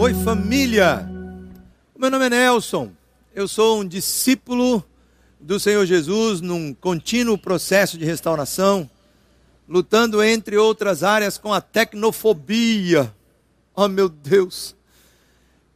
[0.00, 1.06] Oi, família!
[1.94, 2.90] Meu nome é Nelson.
[3.34, 4.82] Eu sou um discípulo
[5.38, 8.88] do Senhor Jesus num contínuo processo de restauração,
[9.68, 13.14] lutando, entre outras áreas, com a tecnofobia.
[13.76, 14.74] Oh, meu Deus!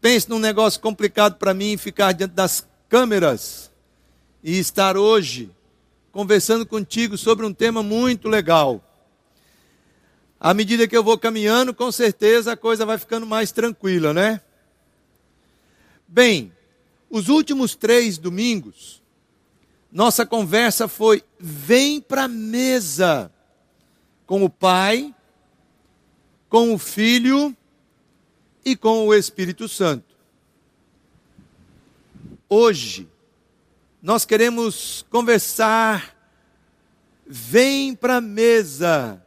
[0.01, 3.71] Pense num negócio complicado para mim ficar diante das câmeras
[4.43, 5.51] e estar hoje
[6.11, 8.83] conversando contigo sobre um tema muito legal.
[10.45, 14.43] À medida que eu vou caminhando, com certeza a coisa vai ficando mais tranquila, né?
[16.07, 16.53] Bem,
[17.09, 19.03] os últimos três domingos,
[19.91, 23.33] nossa conversa foi: vem para a mesa
[24.27, 25.15] com o Pai,
[26.51, 27.57] com o Filho
[28.63, 30.15] e com o Espírito Santo.
[32.51, 33.09] Hoje,
[34.03, 36.15] nós queremos conversar,
[37.27, 39.24] vem para a mesa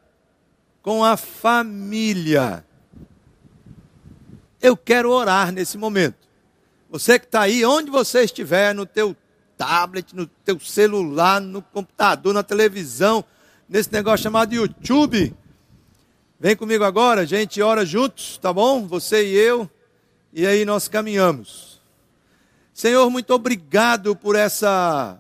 [0.87, 2.65] com a família.
[4.61, 6.29] Eu quero orar nesse momento.
[6.89, 9.13] Você que está aí, onde você estiver, no teu
[9.57, 13.21] tablet, no teu celular, no computador, na televisão,
[13.67, 15.35] nesse negócio chamado YouTube,
[16.39, 18.87] vem comigo agora, a gente ora juntos, tá bom?
[18.87, 19.69] Você e eu,
[20.31, 21.81] e aí nós caminhamos.
[22.73, 25.19] Senhor, muito obrigado por essa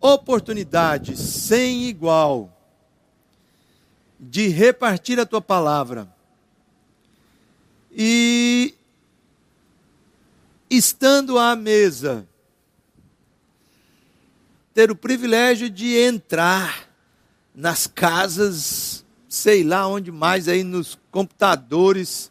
[0.00, 2.59] oportunidade sem igual
[4.20, 6.06] de repartir a tua palavra.
[7.90, 8.74] E
[10.68, 12.28] estando à mesa,
[14.74, 16.88] ter o privilégio de entrar
[17.54, 22.30] nas casas, sei lá onde mais aí nos computadores,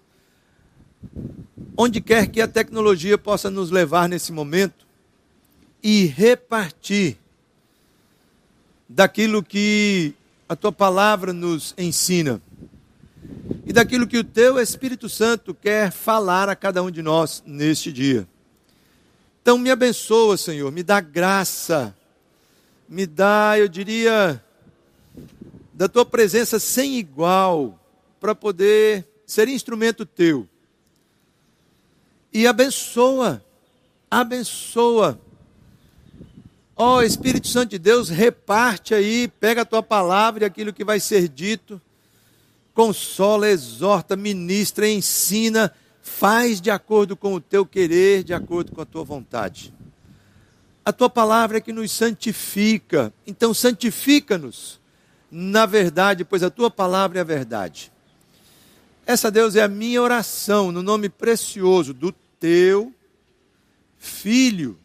[1.76, 4.88] onde quer que a tecnologia possa nos levar nesse momento
[5.82, 7.17] e repartir
[8.88, 10.14] daquilo que
[10.50, 12.42] a tua palavra nos ensina
[13.64, 17.94] e daquilo que o teu Espírito Santo quer falar a cada um de nós neste
[17.94, 18.28] dia.
[19.44, 21.95] Então me abençoa, Senhor, me dá graça,
[22.88, 24.43] me dá, eu diria,
[25.71, 27.80] da tua presença sem igual,
[28.20, 30.49] para poder ser instrumento teu.
[32.33, 33.45] E abençoa,
[34.09, 35.20] abençoa
[36.82, 40.86] Ó oh, Espírito Santo de Deus, reparte aí, pega a tua palavra e aquilo que
[40.86, 41.82] vai ser dito,
[42.73, 48.86] consola, exorta, ministra, ensina, faz de acordo com o teu querer, de acordo com a
[48.86, 49.73] tua vontade.
[50.86, 54.80] A tua palavra é que nos santifica, então santifica-nos
[55.30, 57.92] na verdade, pois a tua palavra é a verdade.
[59.06, 62.94] Essa, Deus, é a minha oração no nome precioso do teu
[63.98, 64.80] Filho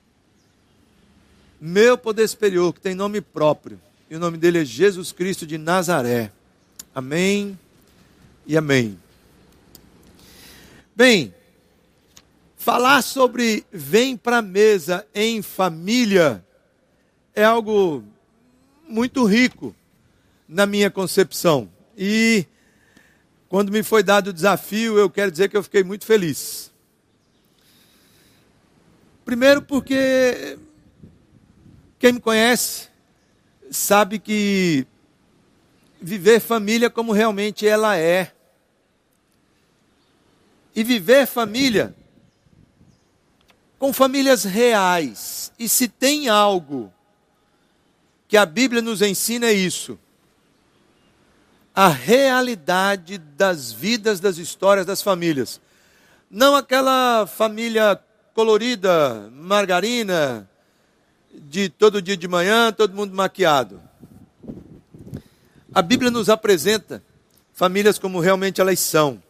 [1.67, 3.81] meu poder superior, que tem nome próprio,
[4.11, 6.31] e o nome dele é Jesus Cristo de Nazaré.
[6.95, 7.59] Amém
[8.47, 9.01] e amém.
[10.95, 11.35] Bem,
[12.55, 16.45] falar sobre vem para a mesa em família
[17.35, 18.05] é algo
[18.87, 19.75] muito rico
[20.47, 21.71] na minha concepção.
[21.97, 22.45] E
[23.49, 26.71] quando me foi dado o desafio, eu quero dizer que eu fiquei muito feliz.
[29.25, 30.59] Primeiro porque
[32.05, 32.89] quem me conhece
[33.71, 34.87] sabe que
[35.99, 38.31] viver família como realmente ela é.
[40.77, 41.95] E viver família
[43.79, 45.51] com famílias reais.
[45.59, 46.93] E se tem algo
[48.29, 49.99] que a Bíblia nos ensina é isso.
[51.75, 55.59] A realidade das vidas, das histórias das famílias.
[56.31, 57.99] Não aquela família
[58.35, 60.47] colorida, margarina,
[61.35, 63.81] de todo dia de manhã, todo mundo maquiado.
[65.73, 67.03] A Bíblia nos apresenta
[67.53, 69.23] famílias como realmente elas são.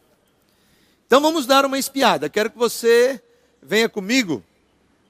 [1.06, 2.28] Então vamos dar uma espiada.
[2.28, 3.20] Quero que você
[3.62, 4.42] venha comigo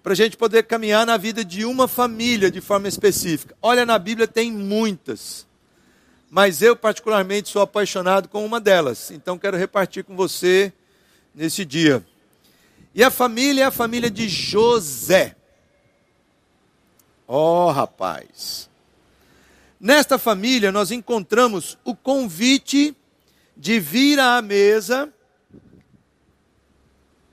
[0.03, 3.57] para a gente poder caminhar na vida de uma família de forma específica.
[3.63, 5.47] Olha, na Bíblia tem muitas,
[6.31, 9.11] mas eu particularmente sou apaixonado com uma delas.
[9.11, 10.73] Então quero repartir com você
[11.35, 12.05] nesse dia.
[12.95, 15.37] E a família é a família de José.
[17.27, 18.69] Ó oh, rapaz!
[19.81, 22.97] Nesta família nós encontramos o convite
[23.57, 25.13] de vir à mesa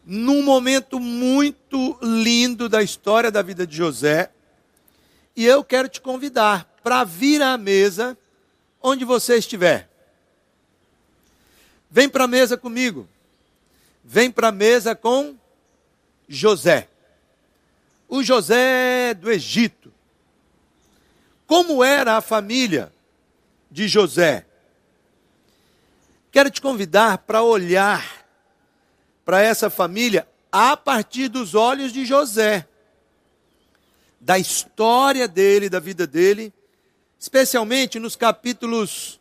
[0.06, 4.30] num momento muito lindo da história da vida de José.
[5.34, 8.18] E eu quero te convidar para vir à mesa
[8.82, 9.90] onde você estiver.
[11.90, 13.08] Vem para a mesa comigo.
[14.04, 15.38] Vem para a mesa com
[16.28, 16.90] José.
[18.10, 19.81] O José do Egito
[21.52, 22.94] como era a família
[23.70, 24.46] de José.
[26.32, 28.26] Quero te convidar para olhar
[29.26, 32.66] para essa família a partir dos olhos de José,
[34.18, 36.54] da história dele, da vida dele,
[37.20, 39.20] especialmente nos capítulos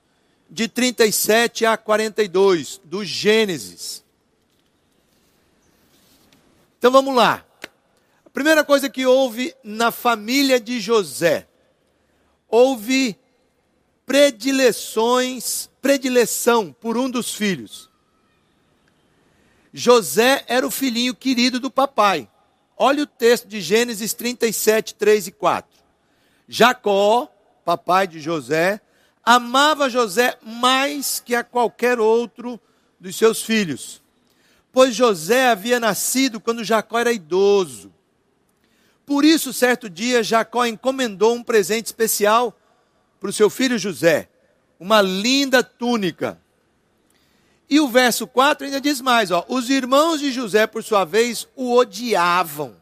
[0.48, 4.04] de 37 a 42 do Gênesis.
[6.78, 7.44] Então vamos lá.
[8.24, 11.48] A primeira coisa que houve na família de José,
[12.50, 13.16] houve
[14.04, 17.88] predileções, predileção por um dos filhos.
[19.72, 22.28] José era o filhinho querido do papai.
[22.76, 25.80] Olha o texto de Gênesis 37, 3 e 4.
[26.48, 27.32] Jacó,
[27.64, 28.80] papai de José,
[29.22, 32.60] amava José mais que a qualquer outro
[32.98, 34.02] dos seus filhos
[34.72, 37.92] pois José havia nascido quando Jacó era idoso.
[39.10, 42.56] Por isso, certo dia, Jacó encomendou um presente especial
[43.18, 44.28] para o seu filho José,
[44.78, 46.40] uma linda túnica.
[47.68, 51.48] E o verso 4 ainda diz mais: ó, os irmãos de José, por sua vez,
[51.56, 52.76] o odiavam,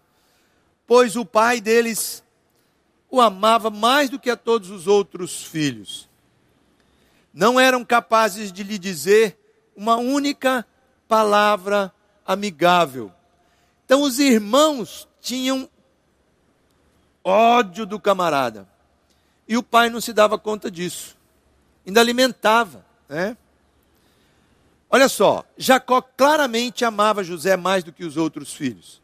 [0.87, 2.23] pois o pai deles
[3.11, 6.11] o amava mais do que a todos os outros filhos.
[7.33, 9.39] Não eram capazes de lhe dizer
[9.75, 10.67] uma única
[11.09, 11.91] palavra
[12.27, 13.11] amigável.
[13.87, 15.67] Então os irmãos tinham
[17.29, 18.67] ódio do camarada.
[19.47, 21.17] E o pai não se dava conta disso.
[21.87, 23.37] Ainda alimentava, né?
[24.91, 29.03] Olha só, Jacó claramente amava José mais do que os outros filhos.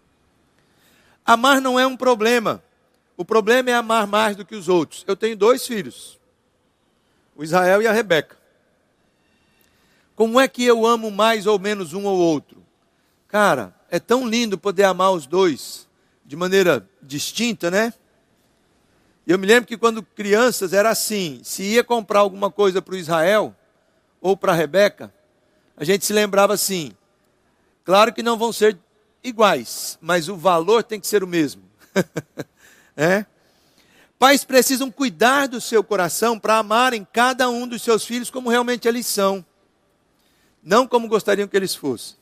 [1.25, 2.63] Amar não é um problema.
[3.17, 5.05] O problema é amar mais do que os outros.
[5.07, 6.19] Eu tenho dois filhos,
[7.37, 8.37] o Israel e a Rebeca.
[10.17, 12.63] Como é que eu amo mais ou menos um ou outro?
[13.29, 15.89] Cara, é tão lindo poder amar os dois
[16.25, 17.93] de maneira distinta, né?
[19.27, 22.99] Eu me lembro que quando crianças era assim: se ia comprar alguma coisa para o
[22.99, 23.55] Israel
[24.21, 25.13] ou para a Rebeca,
[25.77, 26.93] a gente se lembrava assim:
[27.85, 28.79] claro que não vão ser
[29.23, 31.63] iguais, mas o valor tem que ser o mesmo.
[32.97, 33.25] é?
[34.19, 38.87] Pais precisam cuidar do seu coração para amarem cada um dos seus filhos como realmente
[38.87, 39.45] eles são
[40.65, 42.17] não como gostariam que eles fossem.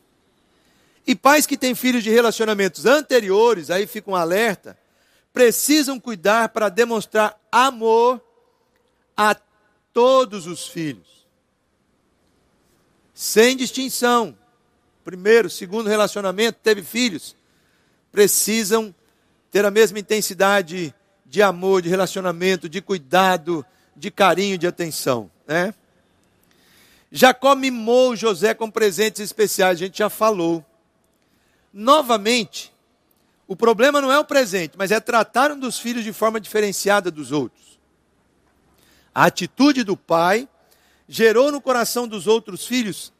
[1.06, 4.76] E pais que têm filhos de relacionamentos anteriores, aí ficam um alerta,
[5.32, 8.20] precisam cuidar para demonstrar amor
[9.17, 9.34] a
[9.93, 11.26] todos os filhos.
[13.14, 14.37] Sem distinção.
[15.05, 17.37] Primeiro, segundo relacionamento, teve filhos,
[18.11, 18.94] precisam
[19.50, 20.94] ter a mesma intensidade
[21.26, 23.64] de amor, de relacionamento, de cuidado,
[23.96, 25.75] de carinho, de atenção, né?
[27.11, 30.64] Jacó mimou José com presentes especiais, a gente já falou.
[31.70, 32.71] Novamente,
[33.52, 37.10] o problema não é o presente, mas é tratar um dos filhos de forma diferenciada
[37.10, 37.78] dos outros.
[39.14, 40.49] A atitude do pai
[41.06, 43.12] gerou no coração dos outros filhos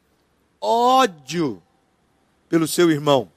[0.59, 1.61] ódio
[2.49, 3.31] pelo seu irmão.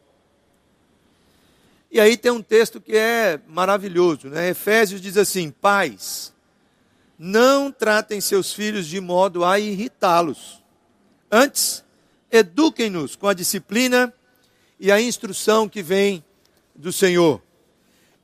[1.91, 4.49] E aí tem um texto que é maravilhoso, né?
[4.49, 6.33] Efésios diz assim: Pais,
[7.19, 10.65] não tratem seus filhos de modo a irritá-los.
[11.31, 11.85] Antes,
[12.33, 14.11] eduquem-nos com a disciplina
[14.81, 16.25] e a instrução que vem
[16.77, 17.43] do Senhor.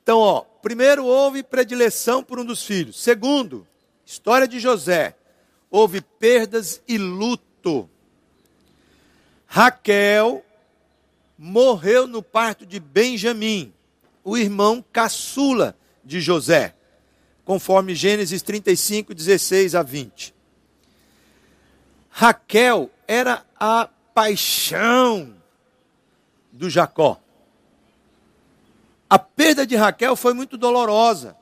[0.03, 3.01] Então, ó, primeiro houve predileção por um dos filhos.
[3.01, 3.67] Segundo,
[4.05, 5.17] história de José,
[5.71, 7.89] houve perdas e luto.
[9.47, 10.45] Raquel
[11.39, 13.73] morreu no parto de Benjamim,
[14.23, 16.75] o irmão caçula de José
[17.45, 20.35] conforme Gênesis 35, 16 a 20.
[22.11, 25.35] Raquel era a paixão
[26.53, 27.21] do Jacó.
[29.13, 31.37] A perda de Raquel foi muito dolorosa,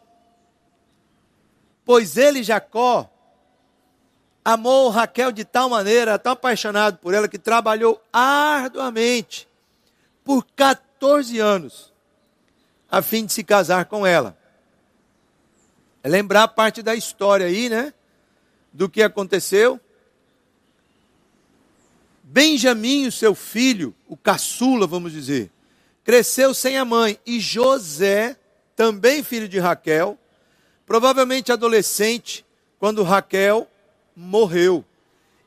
[1.84, 3.08] pois ele, Jacó,
[4.44, 9.48] amou Raquel de tal maneira, tão apaixonado por ela, que trabalhou arduamente
[10.24, 11.92] por 14 anos
[12.90, 14.36] a fim de se casar com ela.
[16.02, 17.94] É lembrar parte da história aí, né?
[18.72, 19.78] Do que aconteceu.
[22.24, 25.52] Benjamim, o seu filho, o caçula, vamos dizer,
[26.10, 27.20] cresceu sem a mãe.
[27.24, 28.36] E José,
[28.74, 30.18] também filho de Raquel,
[30.84, 32.44] provavelmente adolescente,
[32.80, 33.70] quando Raquel
[34.16, 34.84] morreu.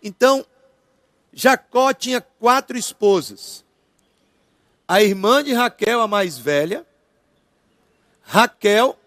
[0.01, 0.45] Então,
[1.33, 3.65] Jacó tinha quatro esposas.
[4.87, 6.85] A irmã de Raquel, a mais velha,
[8.21, 8.97] Raquel,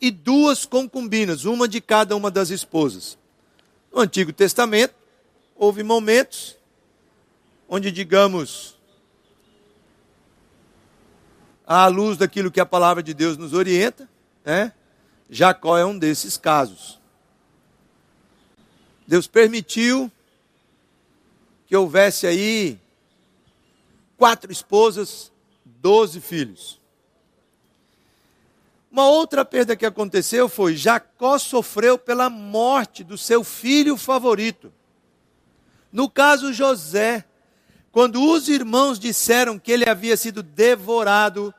[0.00, 3.16] e duas concubinas, uma de cada uma das esposas.
[3.92, 4.96] No Antigo Testamento,
[5.54, 6.56] houve momentos
[7.68, 8.73] onde, digamos,
[11.66, 14.08] à luz daquilo que a palavra de Deus nos orienta,
[14.44, 14.72] né?
[15.28, 17.00] Jacó é um desses casos.
[19.06, 20.10] Deus permitiu
[21.66, 22.78] que houvesse aí
[24.16, 25.32] quatro esposas,
[25.64, 26.80] doze filhos.
[28.90, 34.72] Uma outra perda que aconteceu foi Jacó sofreu pela morte do seu filho favorito.
[35.90, 37.24] No caso José,
[37.94, 41.54] quando os irmãos disseram que ele havia sido devorado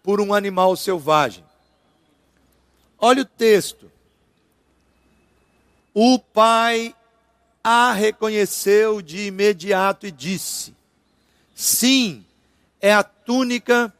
[0.00, 1.44] por um animal selvagem.
[2.96, 3.90] Olha o texto.
[5.92, 6.94] O pai
[7.64, 10.72] a reconheceu de imediato e disse:
[11.52, 12.24] Sim,
[12.80, 13.92] é a túnica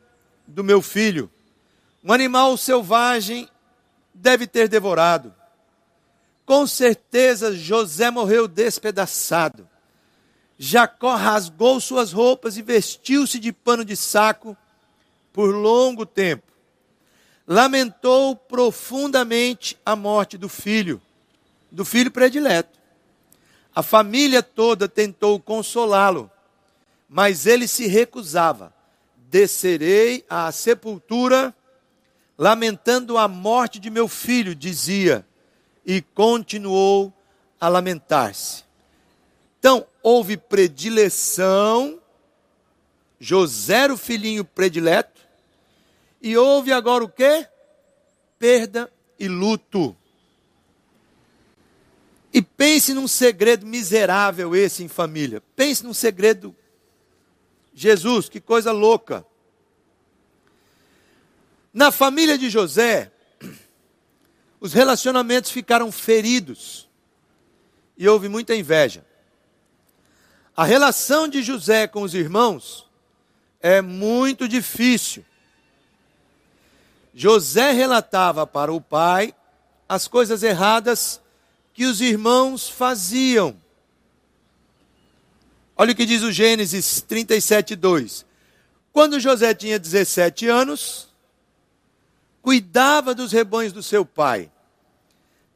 [0.47, 1.29] do meu filho.
[2.05, 3.49] Um animal selvagem
[4.15, 5.35] deve ter devorado.
[6.47, 9.72] Com certeza José morreu despedaçado.
[10.65, 14.57] Jacó rasgou suas roupas e vestiu-se de pano de saco
[15.33, 16.53] por longo tempo.
[17.45, 21.03] Lamentou profundamente a morte do filho,
[21.69, 22.79] do filho predileto.
[23.75, 26.31] A família toda tentou consolá-lo,
[27.09, 28.73] mas ele se recusava.
[29.17, 31.53] Descerei à sepultura
[32.39, 35.27] lamentando a morte de meu filho, dizia,
[35.85, 37.13] e continuou
[37.61, 38.63] a lamentar-se.
[39.59, 42.01] Então, houve predileção,
[43.21, 45.21] José era o filhinho predileto,
[46.21, 47.47] e houve agora o quê?
[48.39, 49.97] Perda e luto.
[52.33, 55.43] E pense num segredo miserável esse em família.
[55.55, 56.57] Pense num segredo.
[57.75, 59.25] Jesus, que coisa louca.
[61.73, 63.13] Na família de José,
[64.61, 66.89] os relacionamentos ficaram feridos
[67.97, 69.05] e houve muita inveja.
[70.57, 72.87] A relação de José com os irmãos
[73.61, 75.25] é muito difícil.
[77.15, 79.35] José relatava para o pai
[79.89, 81.21] as coisas erradas
[81.73, 83.57] que os irmãos faziam.
[85.77, 88.27] Olha o que diz o Gênesis 37, 2.
[88.93, 91.09] Quando José tinha 17 anos,
[92.43, 94.51] cuidava dos rebanhos do seu pai,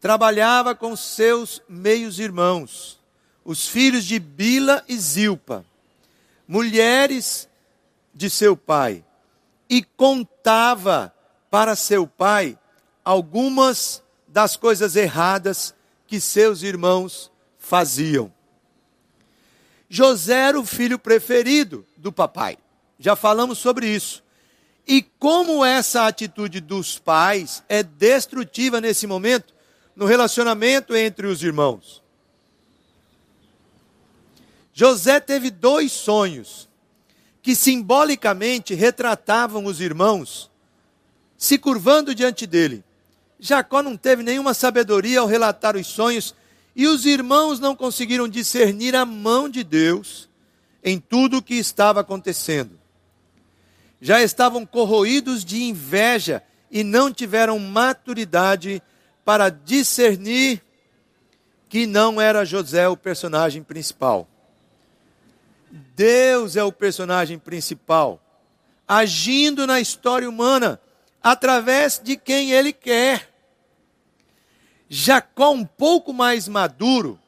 [0.01, 2.96] trabalhava com seus meios irmãos,
[3.47, 5.65] os filhos de Bila e Zilpa,
[6.49, 7.49] mulheres
[8.13, 9.05] de seu pai,
[9.71, 11.15] e contava
[11.49, 12.59] para seu pai
[13.05, 15.73] algumas das coisas erradas
[16.09, 18.33] que seus irmãos faziam.
[19.89, 22.59] José era o filho preferido do papai.
[22.99, 24.25] Já falamos sobre isso.
[24.85, 29.55] E como essa atitude dos pais é destrutiva nesse momento
[29.95, 32.06] no relacionamento entre os irmãos.
[34.77, 36.69] José teve dois sonhos
[37.41, 40.51] que simbolicamente retratavam os irmãos
[41.37, 42.85] se curvando diante dele.
[43.41, 46.35] Jacó não teve nenhuma sabedoria ao relatar os sonhos
[46.75, 50.29] e os irmãos não conseguiram discernir a mão de Deus
[50.85, 52.79] em tudo o que estava acontecendo
[54.01, 58.83] já estavam corroídos de inveja e não tiveram maturidade
[59.25, 60.63] para discernir
[61.69, 64.29] que não era José o personagem principal.
[65.77, 68.21] Deus é o personagem principal,
[68.89, 70.81] agindo na história humana
[71.23, 73.33] através de quem ele quer.
[74.89, 77.19] Jacó, um pouco mais maduro,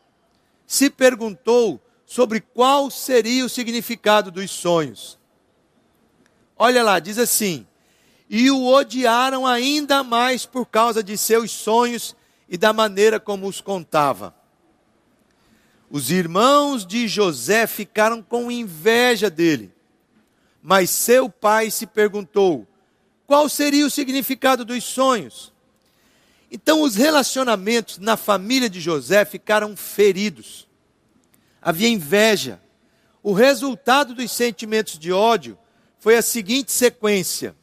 [0.66, 5.18] se perguntou sobre qual seria o significado dos sonhos.
[6.56, 7.66] Olha lá, diz assim:
[8.30, 12.16] E o odiaram ainda mais por causa de seus sonhos
[12.48, 14.34] e da maneira como os contava.
[15.90, 19.72] Os irmãos de José ficaram com inveja dele.
[20.62, 22.66] Mas seu pai se perguntou:
[23.26, 25.52] qual seria o significado dos sonhos?
[26.50, 30.66] Então, os relacionamentos na família de José ficaram feridos.
[31.60, 32.60] Havia inveja.
[33.22, 35.58] O resultado dos sentimentos de ódio
[35.98, 37.54] foi a seguinte sequência: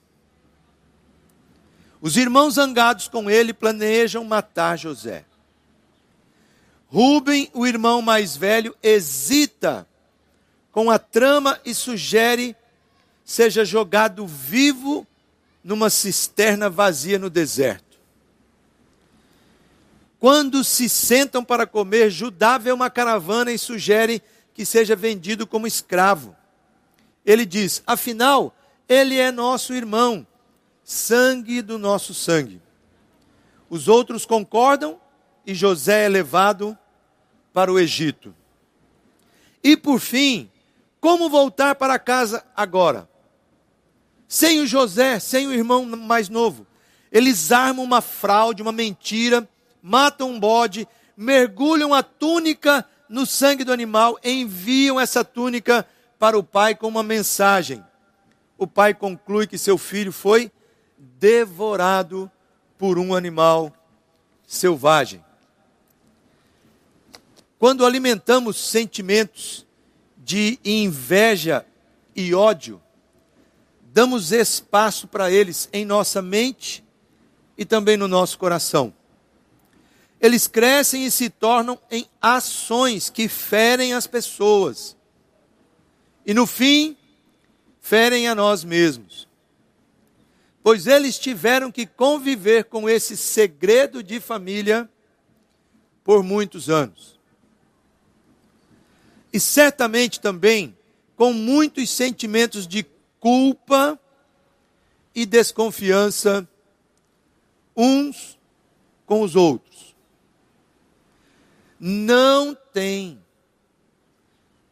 [2.01, 5.25] os irmãos zangados com ele planejam matar José.
[6.95, 9.85] Rubem, o irmão mais velho, hesita
[10.71, 12.55] com a trama e sugere
[13.23, 15.05] seja jogado vivo
[15.63, 17.97] numa cisterna vazia no deserto.
[20.19, 24.21] Quando se sentam para comer, Judá vê uma caravana e sugere
[24.53, 26.35] que seja vendido como escravo
[27.25, 28.55] ele diz: afinal,
[28.87, 30.25] ele é nosso irmão,
[30.83, 32.61] sangue do nosso sangue.
[33.69, 34.99] Os outros concordam
[35.45, 36.77] e José é levado
[37.55, 38.35] para o Egito.
[39.63, 40.51] E por fim,
[40.99, 43.09] como voltar para casa agora?
[44.27, 46.67] Sem o José, sem o irmão mais novo.
[47.09, 49.47] Eles armam uma fraude, uma mentira,
[49.81, 50.85] matam um bode,
[51.15, 55.87] mergulham a túnica no sangue do animal, enviam essa túnica
[56.19, 57.81] para o pai com uma mensagem.
[58.57, 60.51] O pai conclui que seu filho foi
[60.97, 62.29] devorado
[62.77, 63.71] por um animal
[64.45, 65.23] selvagem.
[67.65, 69.65] Quando alimentamos sentimentos
[70.17, 71.65] de inveja
[72.15, 72.79] e ódio,
[73.91, 76.83] damos espaço para eles em nossa mente
[77.57, 78.93] e também no nosso coração.
[80.21, 84.95] Eles crescem e se tornam em ações que ferem as pessoas.
[86.23, 86.95] E no fim,
[87.81, 89.27] ferem a nós mesmos.
[90.61, 94.87] Pois eles tiveram que conviver com esse segredo de família
[96.03, 97.14] por muitos anos.
[99.35, 100.77] E certamente também
[101.17, 102.85] com muitos sentimentos de
[103.19, 103.99] culpa
[105.13, 106.47] e desconfiança
[107.75, 108.39] uns
[109.05, 109.93] com os outros.
[111.77, 113.21] Não tem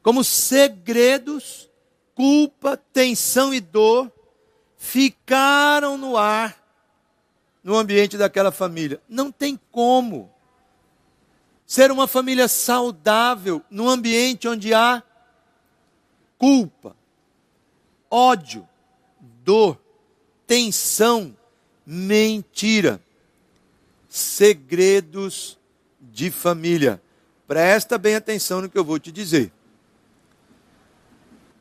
[0.01, 1.70] como segredos
[2.15, 4.10] culpa, tensão e dor
[4.77, 6.58] ficaram no ar
[7.62, 9.01] no ambiente daquela família.
[9.10, 10.33] Não tem como
[11.65, 15.01] ser uma família saudável num ambiente onde há
[16.38, 16.96] culpa,
[18.10, 18.67] ódio,
[19.43, 19.79] dor,
[20.46, 21.36] tensão,
[21.86, 23.01] mentira,
[24.10, 25.58] segredos
[26.00, 27.01] de família.
[27.48, 29.51] Presta bem atenção no que eu vou te dizer.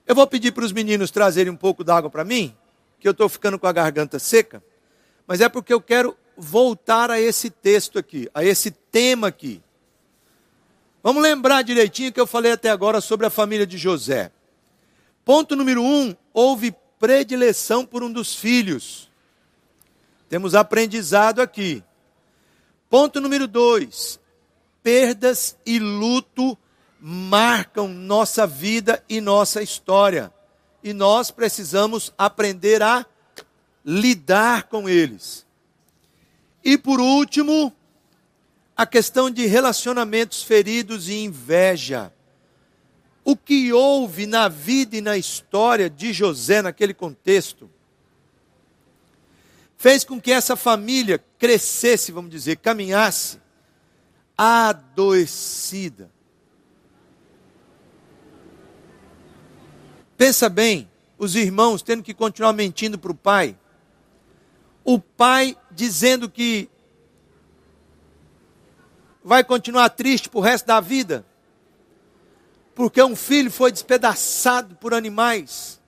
[0.07, 2.55] Eu vou pedir para os meninos trazerem um pouco d'água para mim,
[2.99, 4.63] que eu estou ficando com a garganta seca,
[5.27, 9.63] mas é porque eu quero voltar a esse texto aqui, a esse tema aqui.
[11.03, 14.31] Vamos lembrar direitinho que eu falei até agora sobre a família de José.
[15.25, 19.11] Ponto número um: houve predileção por um dos filhos.
[20.29, 21.83] Temos aprendizado aqui.
[22.89, 24.21] Ponto número dois:
[24.83, 26.57] perdas e luto
[27.01, 30.33] marcam nossa vida e nossa história.
[30.85, 33.05] E nós precisamos aprender a
[33.85, 35.45] lidar com eles.
[36.65, 37.73] E por último,
[38.83, 42.13] a questão de relacionamentos feridos e inveja.
[43.25, 47.71] O que houve na vida e na história de José naquele contexto
[49.79, 53.41] fez com que essa família crescesse, vamos dizer, caminhasse
[54.37, 56.11] adoecida.
[60.17, 63.57] Pensa bem, os irmãos tendo que continuar mentindo para o pai.
[64.85, 66.69] O pai dizendo que
[69.23, 71.25] vai continuar triste para o resto da vida,
[72.75, 75.81] porque um filho foi despedaçado por animais.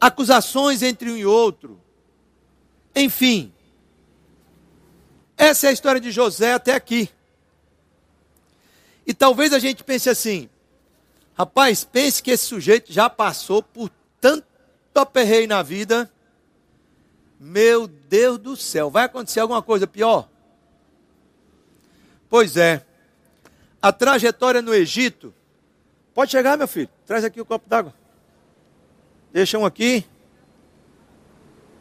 [0.00, 1.80] Acusações entre um e outro.
[2.94, 3.52] Enfim,
[5.36, 7.10] essa é a história de José até aqui.
[9.06, 10.48] E talvez a gente pense assim:
[11.34, 13.90] Rapaz, pense que esse sujeito já passou por
[14.20, 14.46] tanto
[14.94, 16.10] aperreio na vida.
[17.38, 20.28] Meu Deus do céu, vai acontecer alguma coisa pior?
[22.30, 22.86] Pois é.
[23.82, 25.34] A trajetória no Egito.
[26.14, 26.88] Pode chegar, meu filho.
[27.04, 27.92] Traz aqui o copo d'água.
[29.32, 30.06] Deixa um aqui.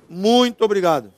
[0.10, 1.14] Muito obrigado.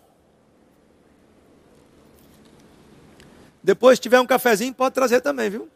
[3.64, 5.70] Depois, se tiver um cafezinho, pode trazer também, viu?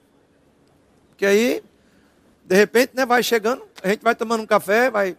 [1.10, 1.64] Porque aí
[2.46, 5.18] de repente, né, vai chegando, a gente vai tomando um café, vai.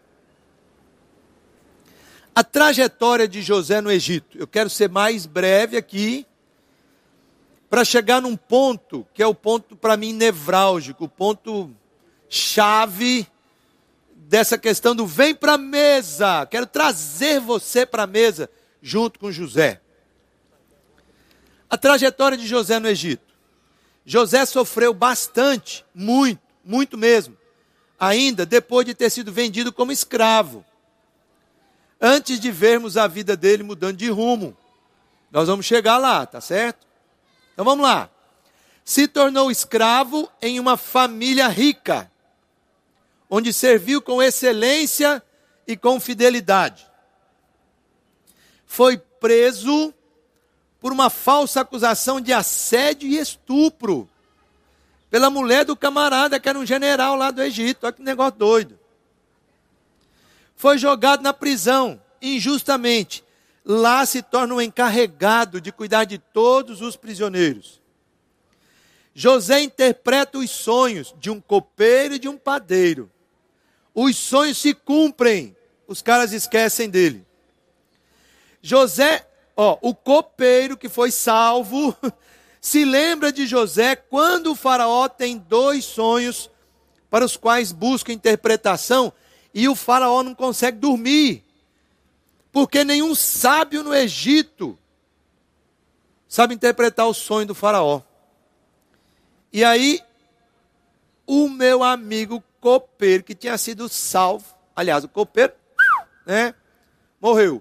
[2.33, 4.39] A trajetória de José no Egito.
[4.39, 6.25] Eu quero ser mais breve aqui,
[7.77, 11.71] para chegar num ponto que é o ponto para mim nevrálgico, o ponto
[12.27, 13.27] chave
[14.15, 16.47] dessa questão do vem para a mesa.
[16.47, 18.49] Quero trazer você para a mesa
[18.81, 19.83] junto com José.
[21.69, 23.35] A trajetória de José no Egito.
[24.07, 27.37] José sofreu bastante, muito muito mesmo.
[28.01, 30.65] Ainda depois de ter sido vendido como escravo.
[32.01, 34.57] Antes de vermos a vida dele mudando de rumo.
[35.31, 36.86] Nós vamos chegar lá, tá certo?
[37.57, 38.11] Então vamos lá.
[38.85, 42.13] Se tornou escravo em uma família rica,
[43.31, 45.23] onde serviu com excelência
[45.67, 46.87] e com fidelidade.
[48.67, 49.95] Foi preso
[50.79, 54.07] por uma falsa acusação de assédio e estupro
[55.09, 57.85] pela mulher do camarada, que era um general lá do Egito.
[57.85, 58.79] Olha que negócio doido.
[60.55, 63.25] Foi jogado na prisão, injustamente.
[63.69, 67.83] Lá se torna o um encarregado de cuidar de todos os prisioneiros.
[69.13, 73.11] José interpreta os sonhos de um copeiro e de um padeiro.
[73.93, 75.57] Os sonhos se cumprem,
[75.89, 77.27] os caras esquecem dele.
[78.63, 79.27] José,
[79.57, 81.97] ó, o copeiro que foi salvo,
[82.61, 86.49] se lembra de José quando o Faraó tem dois sonhos
[87.11, 89.13] para os quais busca interpretação,
[89.55, 91.43] e o faraó não consegue dormir,
[92.57, 94.79] porque nenhum sábio no Egito
[96.27, 98.01] sabe interpretar o sonho do faraó.
[99.53, 100.01] E aí,
[101.27, 105.53] o meu amigo copeiro, que tinha sido salvo, aliás, o copeiro,
[106.25, 106.55] né,
[107.21, 107.61] morreu.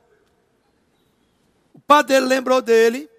[1.73, 3.09] O padeiro lembrou dele.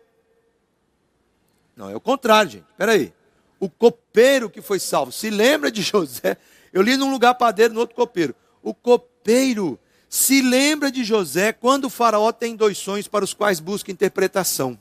[1.77, 2.71] Não, é o contrário, gente.
[2.71, 3.13] Espera aí.
[3.61, 6.39] O copeiro que foi salvo se lembra de José.
[6.73, 8.35] Eu li num lugar padeiro, no outro copeiro.
[8.63, 13.61] O copeiro se lembra de José quando o faraó tem dois sonhos para os quais
[13.61, 14.79] busca interpretação.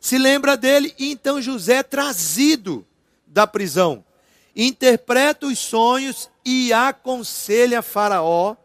[0.00, 2.86] Se lembra dele e então José é trazido
[3.26, 4.04] da prisão.
[4.56, 8.56] Interpreta os sonhos e aconselha Faraó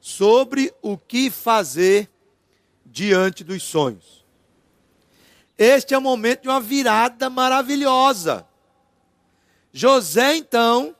[0.00, 2.10] sobre o que fazer
[2.84, 4.24] diante dos sonhos.
[5.56, 8.46] Este é o momento de uma virada maravilhosa.
[9.72, 10.96] José, então,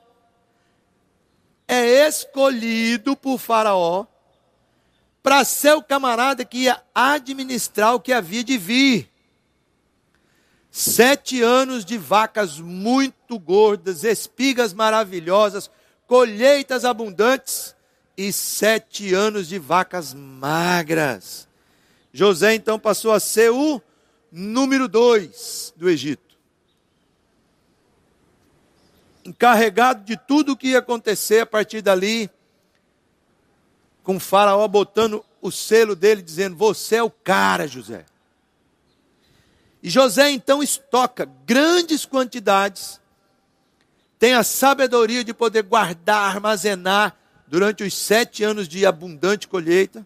[1.73, 4.05] é escolhido por Faraó
[5.23, 9.09] para ser o camarada que ia administrar o que havia de vir.
[10.69, 15.71] Sete anos de vacas muito gordas, espigas maravilhosas,
[16.05, 17.73] colheitas abundantes
[18.17, 21.47] e sete anos de vacas magras.
[22.11, 23.81] José então passou a ser o
[24.29, 26.30] número dois do Egito.
[29.23, 32.29] Encarregado de tudo o que ia acontecer a partir dali,
[34.03, 38.05] com Faraó botando o selo dele, dizendo: Você é o cara, José.
[39.83, 43.01] E José então estoca grandes quantidades,
[44.19, 50.05] tem a sabedoria de poder guardar, armazenar durante os sete anos de abundante colheita.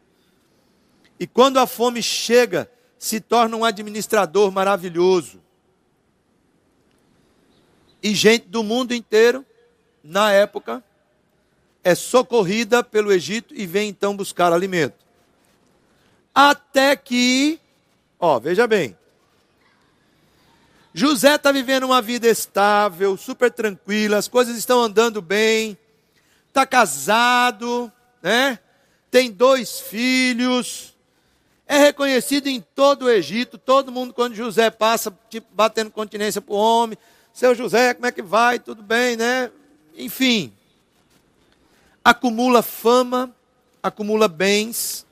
[1.19, 5.41] E quando a fome chega, se torna um administrador maravilhoso.
[8.05, 9.43] E gente do mundo inteiro,
[10.03, 10.83] na época,
[11.83, 15.03] é socorrida pelo Egito e vem então buscar alimento.
[16.31, 17.59] Até que,
[18.19, 18.95] ó, veja bem,
[20.93, 25.75] José está vivendo uma vida estável, super tranquila, as coisas estão andando bem,
[26.47, 27.91] está casado,
[28.21, 28.59] né?
[29.09, 30.95] tem dois filhos,
[31.65, 36.53] é reconhecido em todo o Egito, todo mundo, quando José passa, tipo, batendo continência para
[36.53, 36.95] o homem,
[37.35, 38.57] seu José, como é que vai?
[38.57, 39.51] Tudo bem, né?
[39.97, 40.53] Enfim,
[42.01, 43.35] acumula fama,
[43.83, 45.05] acumula bens,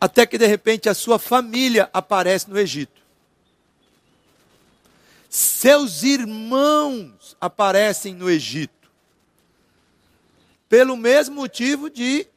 [0.00, 3.02] até que de repente a sua família aparece no Egito.
[5.28, 8.88] Seus irmãos aparecem no Egito.
[10.68, 12.28] Pelo mesmo motivo de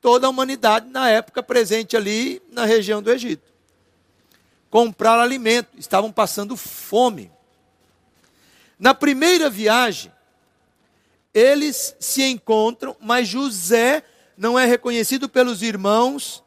[0.00, 3.53] toda a humanidade na época presente ali na região do Egito.
[4.74, 7.30] Comprar alimento, estavam passando fome.
[8.76, 10.10] Na primeira viagem,
[11.32, 14.02] eles se encontram, mas José
[14.36, 16.42] não é reconhecido pelos irmãos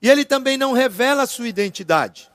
[0.00, 2.30] e ele também não revela a sua identidade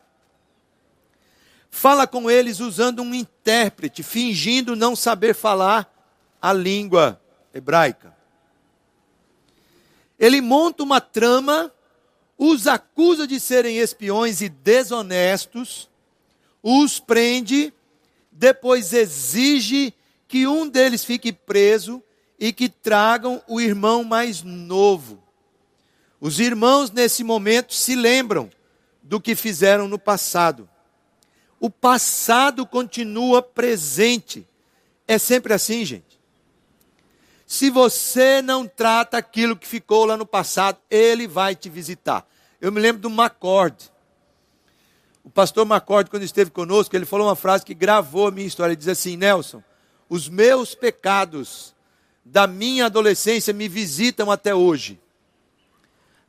[1.75, 5.93] fala com eles usando um intérprete, fingindo não saber falar
[6.41, 7.21] a língua
[7.53, 8.15] hebraica.
[10.17, 11.69] Ele monta uma trama,
[12.38, 15.89] os acusa de serem espiões e desonestos,
[16.62, 17.74] os prende,
[18.32, 19.93] depois exige
[20.28, 22.04] que um deles fique preso
[22.39, 25.24] e que tragam o irmão mais novo.
[26.19, 28.50] Os irmãos, nesse momento, se lembram
[29.02, 30.67] do que fizeram no passado
[31.60, 34.48] o passado continua presente.
[35.08, 36.14] É sempre assim, gente.
[37.45, 42.27] Se você não trata aquilo que ficou lá no passado, ele vai te visitar.
[42.60, 43.91] Eu me lembro do McCord.
[45.23, 48.71] O pastor McCord, quando esteve conosco, ele falou uma frase que gravou a minha história.
[48.71, 49.63] Ele diz assim: Nelson,
[50.10, 51.75] os meus pecados
[52.23, 54.99] da minha adolescência me visitam até hoje.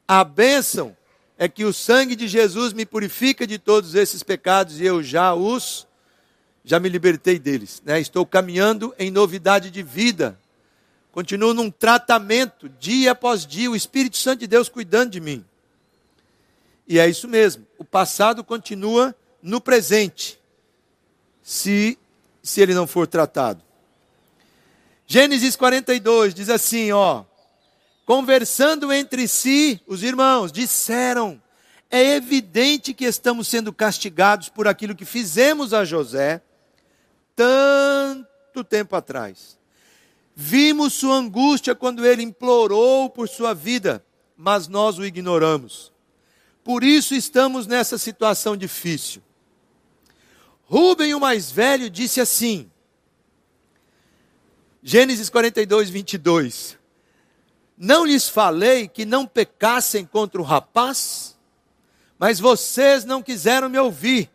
[0.06, 0.96] A bênção
[1.38, 5.34] é que o sangue de Jesus me purifica de todos esses pecados e eu já
[5.34, 5.86] os
[6.64, 8.00] já me libertei deles, né?
[8.00, 10.36] Estou caminhando em novidade de vida.
[11.16, 15.42] Continuo num tratamento dia após dia, o Espírito Santo de Deus cuidando de mim.
[16.86, 17.66] E é isso mesmo.
[17.78, 20.38] O passado continua no presente,
[21.42, 21.98] se
[22.42, 23.62] se ele não for tratado.
[25.06, 27.24] Gênesis 42 diz assim, ó:
[28.04, 31.42] conversando entre si, os irmãos disseram:
[31.90, 36.42] É evidente que estamos sendo castigados por aquilo que fizemos a José
[37.34, 39.56] tanto tempo atrás.
[40.38, 44.04] Vimos sua angústia quando ele implorou por sua vida,
[44.36, 45.90] mas nós o ignoramos.
[46.62, 49.22] Por isso estamos nessa situação difícil.
[50.64, 52.70] Rubem, o mais velho, disse assim:
[54.82, 56.78] Gênesis 42, 22.
[57.78, 61.38] Não lhes falei que não pecassem contra o rapaz?
[62.18, 64.30] Mas vocês não quiseram me ouvir.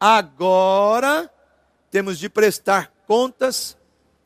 [0.00, 1.30] Agora
[1.90, 3.77] temos de prestar contas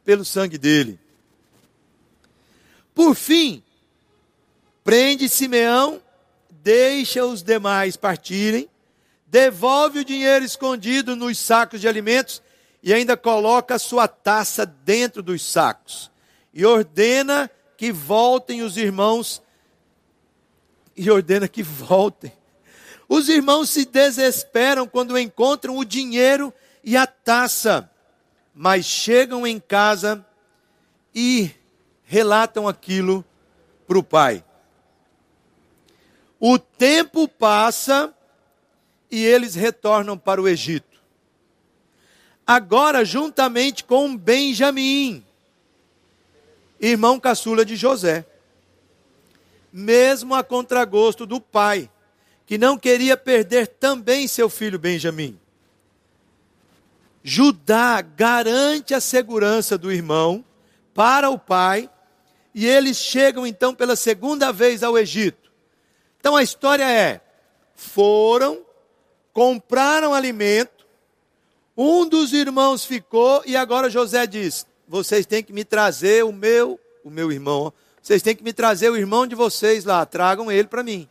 [0.04, 0.98] pelo sangue dele.
[2.94, 3.62] Por fim,
[4.84, 6.00] prende Simeão,
[6.50, 8.68] deixa os demais partirem,
[9.26, 12.42] devolve o dinheiro escondido nos sacos de alimentos
[12.82, 16.10] e ainda coloca sua taça dentro dos sacos.
[16.52, 19.42] E ordena que voltem os irmãos.
[20.96, 22.32] E ordena que voltem.
[23.08, 26.52] Os irmãos se desesperam quando encontram o dinheiro
[26.84, 27.90] e a taça,
[28.54, 30.24] mas chegam em casa
[31.14, 31.50] e
[32.04, 33.24] relatam aquilo
[33.86, 34.44] para o pai.
[36.38, 38.12] O tempo passa
[39.10, 41.00] e eles retornam para o Egito.
[42.46, 45.24] Agora, juntamente com Benjamim,
[46.80, 48.26] irmão caçula de José,
[49.72, 51.88] mesmo a contragosto do pai,
[52.44, 55.38] que não queria perder também seu filho Benjamim.
[57.22, 60.44] Judá garante a segurança do irmão
[60.92, 61.88] para o pai,
[62.54, 65.50] e eles chegam então pela segunda vez ao Egito.
[66.18, 67.20] Então a história é:
[67.74, 68.62] foram,
[69.32, 70.86] compraram alimento,
[71.76, 76.78] um dos irmãos ficou, e agora José diz: vocês têm que me trazer o meu,
[77.04, 80.68] o meu irmão, vocês têm que me trazer o irmão de vocês lá, tragam ele
[80.68, 81.08] para mim.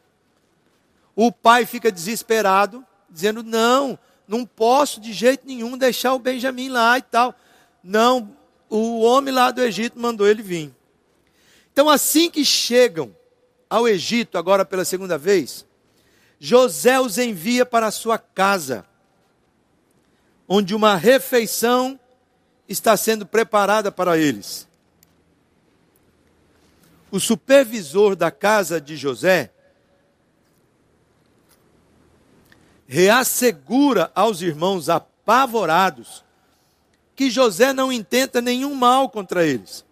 [1.15, 3.97] O pai fica desesperado, dizendo: não,
[4.31, 7.35] não posso de jeito nenhum deixar o Benjamim lá e tal.
[7.83, 8.33] Não,
[8.69, 10.73] o homem lá do Egito mandou ele vir.
[11.73, 13.13] Então, assim que chegam
[13.69, 15.65] ao Egito, agora pela segunda vez,
[16.39, 18.85] José os envia para a sua casa,
[20.47, 21.99] onde uma refeição
[22.69, 24.65] está sendo preparada para eles.
[27.11, 29.50] O supervisor da casa de José
[32.91, 36.25] reassegura aos irmãos apavorados
[37.15, 39.86] que José não intenta nenhum mal contra eles.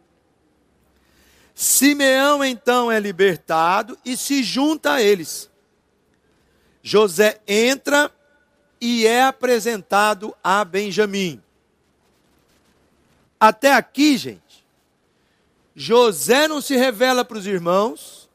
[1.56, 5.50] Simeão então é libertado e se junta a eles.
[6.84, 8.12] José entra
[8.82, 11.42] e é apresentado a Benjamim.
[13.40, 14.66] Até aqui, gente,
[15.74, 18.30] José não se revela para os irmãos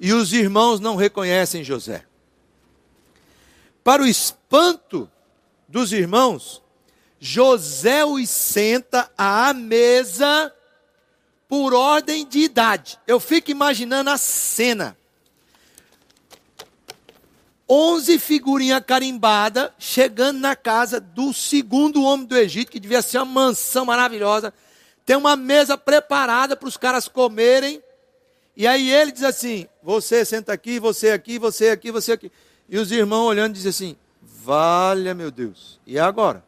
[0.00, 2.05] e os irmãos não reconhecem José.
[3.86, 5.08] Para o espanto
[5.68, 6.60] dos irmãos,
[7.20, 10.52] José os senta à mesa
[11.46, 12.98] por ordem de idade.
[13.06, 14.98] Eu fico imaginando a cena.
[17.68, 23.26] Onze figurinhas carimbadas chegando na casa do segundo homem do Egito, que devia ser uma
[23.26, 24.52] mansão maravilhosa.
[25.04, 27.80] Tem uma mesa preparada para os caras comerem.
[28.56, 32.32] E aí ele diz assim: Você senta aqui, você aqui, você aqui, você aqui.
[32.68, 35.80] E os irmãos olhando dizem assim: Valha meu Deus.
[35.86, 36.44] E agora?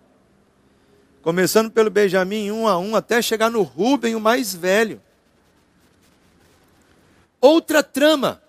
[1.22, 5.00] Começando pelo Benjamim, um a um, até chegar no Rubem, o mais velho.
[7.40, 8.42] Outra trama.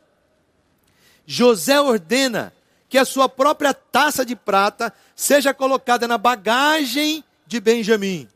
[1.25, 2.53] José ordena
[2.87, 8.27] que a sua própria taça de prata seja colocada na bagagem de Benjamim.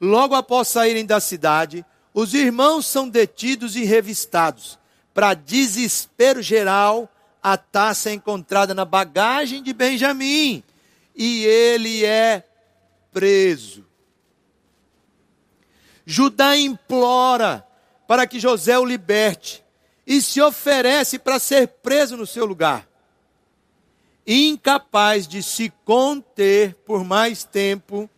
[0.00, 4.78] Logo após saírem da cidade, os irmãos são detidos e revistados.
[5.14, 7.08] Para desespero geral,
[7.48, 10.64] a taça é encontrada na bagagem de Benjamim
[11.14, 12.44] e ele é
[13.12, 13.86] preso.
[16.04, 17.64] Judá implora
[18.04, 19.64] para que José o liberte
[20.04, 22.84] e se oferece para ser preso no seu lugar.
[24.26, 28.10] Incapaz de se conter por mais tempo,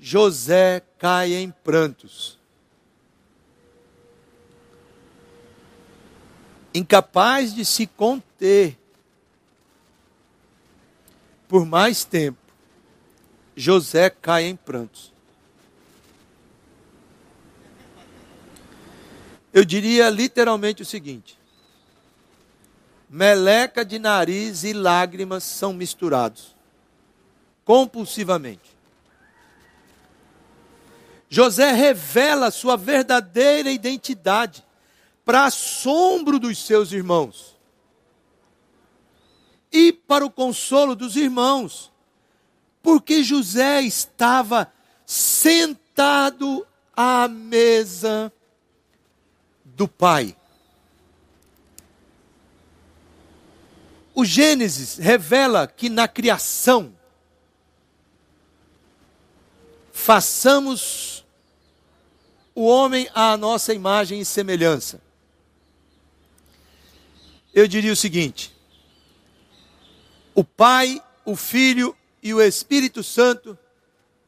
[0.00, 2.39] José cai em prantos.
[6.74, 8.80] Incapaz de se conter
[11.50, 12.38] por mais tempo,
[13.56, 15.12] José cai em prantos.
[19.52, 21.36] Eu diria literalmente o seguinte:
[23.08, 26.54] meleca de nariz e lágrimas são misturados
[27.64, 28.78] compulsivamente.
[31.28, 34.64] José revela sua verdadeira identidade
[35.24, 37.56] para assombro dos seus irmãos
[39.72, 41.92] e para o consolo dos irmãos,
[42.82, 44.72] porque José estava
[45.06, 48.32] sentado à mesa
[49.64, 50.36] do pai.
[54.14, 56.92] O Gênesis revela que na criação
[59.92, 61.24] façamos
[62.54, 65.00] o homem à nossa imagem e semelhança.
[67.52, 68.54] Eu diria o seguinte:
[70.34, 73.58] o Pai, o Filho e o Espírito Santo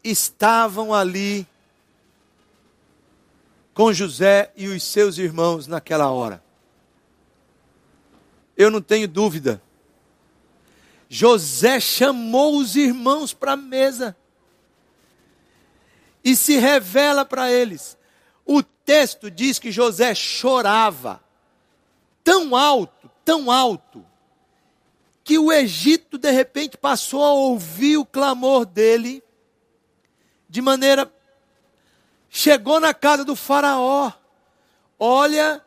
[0.02, 1.46] estavam ali
[3.74, 6.42] com José e os seus irmãos naquela hora.
[8.56, 9.62] Eu não tenho dúvida.
[11.08, 14.16] José chamou os irmãos para a mesa
[16.24, 17.98] e se revela para eles.
[18.44, 21.22] O texto diz que José chorava
[22.24, 24.04] tão alto, tão alto,
[25.24, 29.22] que o Egito de repente passou a ouvir o clamor dele,
[30.48, 31.12] de maneira.
[32.28, 34.12] Chegou na casa do Faraó.
[34.98, 35.64] Olha,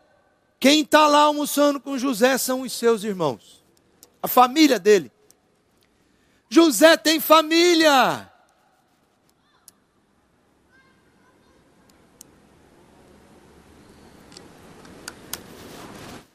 [0.59, 3.63] quem está lá almoçando com José são os seus irmãos,
[4.21, 5.11] a família dele.
[6.49, 8.31] José tem família.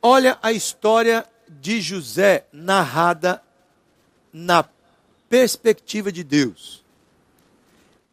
[0.02, 3.42] Olha a história de José narrada
[4.32, 4.64] na
[5.28, 6.84] perspectiva de Deus.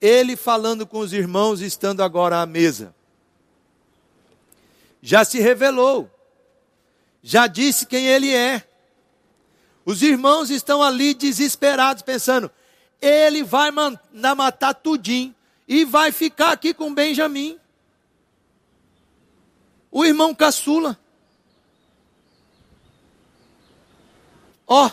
[0.02, 2.94] Ele falando com os irmãos, estando agora à mesa.
[5.02, 6.10] Já se revelou,
[7.24, 8.68] já disse quem ele é.
[9.86, 12.52] Os irmãos estão ali desesperados, pensando:
[13.02, 13.72] ele vai
[14.36, 15.34] matar tudinho
[15.68, 17.58] e vai ficar aqui com Benjamim.
[19.90, 21.00] O irmão caçula.
[24.68, 24.92] Ó, oh,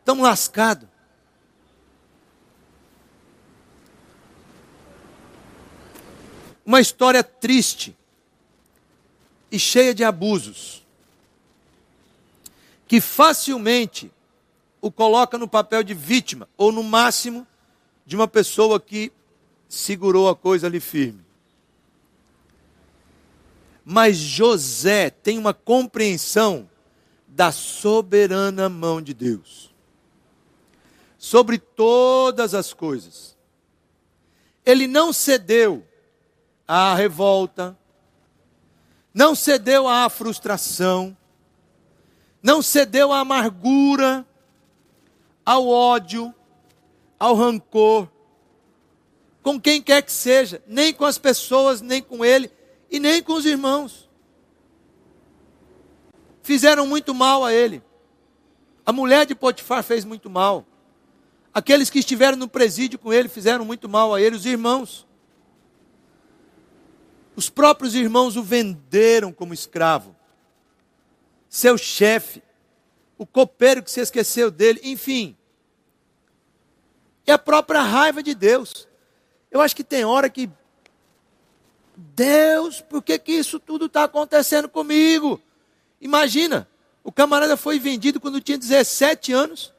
[0.00, 0.88] estamos lascados.
[6.66, 7.96] Uma história triste
[9.50, 10.84] e cheia de abusos,
[12.86, 14.12] que facilmente
[14.80, 17.46] o coloca no papel de vítima, ou no máximo,
[18.04, 19.12] de uma pessoa que
[19.68, 21.24] segurou a coisa ali firme.
[23.84, 26.68] Mas José tem uma compreensão
[27.38, 29.72] da soberana mão de Deus
[31.16, 33.38] sobre todas as coisas.
[34.66, 35.86] Ele não cedeu
[36.66, 37.78] à revolta,
[39.14, 41.16] não cedeu à frustração,
[42.42, 44.26] não cedeu à amargura,
[45.46, 46.34] ao ódio,
[47.20, 48.08] ao rancor,
[49.44, 52.50] com quem quer que seja, nem com as pessoas, nem com ele
[52.90, 54.07] e nem com os irmãos
[56.48, 57.82] fizeram muito mal a ele.
[58.86, 60.64] A mulher de Potifar fez muito mal.
[61.52, 65.06] Aqueles que estiveram no presídio com ele fizeram muito mal a ele, os irmãos.
[67.36, 70.16] Os próprios irmãos o venderam como escravo.
[71.50, 72.42] Seu chefe,
[73.18, 75.36] o copeiro que se esqueceu dele, enfim.
[77.26, 78.88] E a própria raiva de Deus.
[79.50, 80.48] Eu acho que tem hora que
[81.94, 85.42] Deus, por que, que isso tudo está acontecendo comigo?
[86.00, 86.68] Imagina,
[87.02, 89.72] o camarada foi vendido quando tinha 17 anos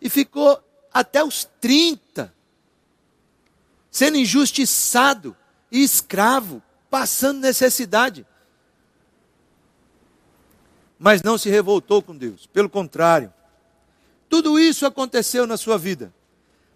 [0.00, 2.32] e ficou até os 30,
[3.90, 5.36] sendo injustiçado
[5.70, 8.26] e escravo, passando necessidade.
[10.98, 13.32] Mas não se revoltou com Deus, pelo contrário.
[14.28, 16.14] Tudo isso aconteceu na sua vida,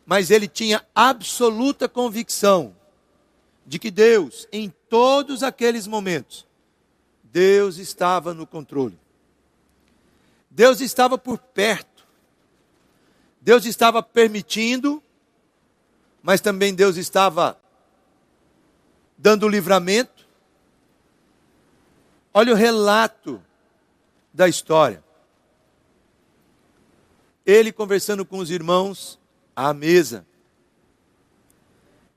[0.04, 2.74] mas ele tinha absoluta convicção
[3.66, 6.46] de que Deus, em todos aqueles momentos,
[7.34, 8.96] Deus estava no controle.
[10.48, 12.06] Deus estava por perto.
[13.40, 15.02] Deus estava permitindo,
[16.22, 17.60] mas também Deus estava
[19.18, 20.28] dando livramento.
[22.32, 23.42] Olha o relato
[24.32, 25.02] da história.
[27.44, 29.18] Ele conversando com os irmãos
[29.56, 30.24] à mesa.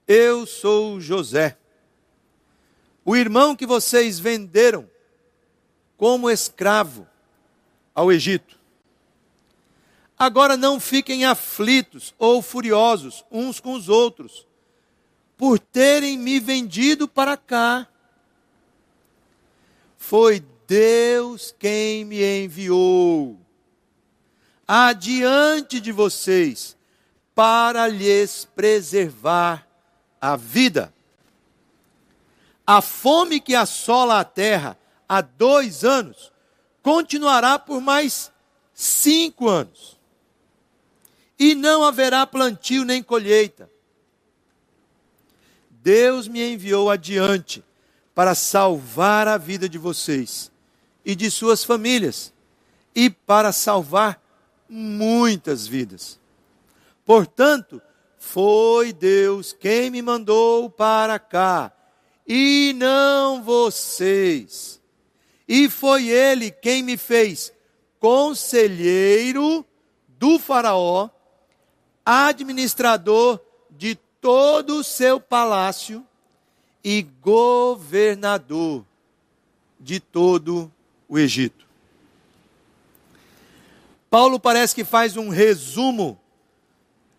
[0.07, 1.57] Eu sou José,
[3.03, 4.87] o irmão que vocês venderam
[5.97, 7.07] como escravo
[7.93, 8.57] ao Egito.
[10.17, 14.47] Agora não fiquem aflitos ou furiosos uns com os outros,
[15.35, 17.87] por terem me vendido para cá.
[19.97, 23.39] Foi Deus quem me enviou
[24.67, 26.75] adiante de vocês
[27.33, 29.65] para lhes preservar
[30.19, 30.93] a vida.
[32.65, 34.77] A fome que assola a terra
[35.07, 36.31] há dois anos,
[36.81, 38.31] continuará por mais
[38.73, 39.97] cinco anos.
[41.39, 43.69] E não haverá plantio nem colheita.
[45.69, 47.63] Deus me enviou adiante
[48.13, 50.51] para salvar a vida de vocês
[51.05, 52.33] e de suas famílias,
[52.93, 54.21] e para salvar
[54.67, 56.19] muitas vidas.
[57.05, 57.81] Portanto,
[58.17, 61.71] foi Deus quem me mandou para cá,
[62.27, 64.76] e não vocês.
[65.47, 67.53] E foi Ele quem me fez
[67.99, 69.65] conselheiro
[70.07, 71.09] do Faraó,
[72.05, 73.39] administrador
[73.71, 76.05] de todo o seu palácio
[76.83, 78.85] e governador
[79.79, 80.71] de todo
[81.07, 81.65] o Egito.
[84.09, 86.19] Paulo parece que faz um resumo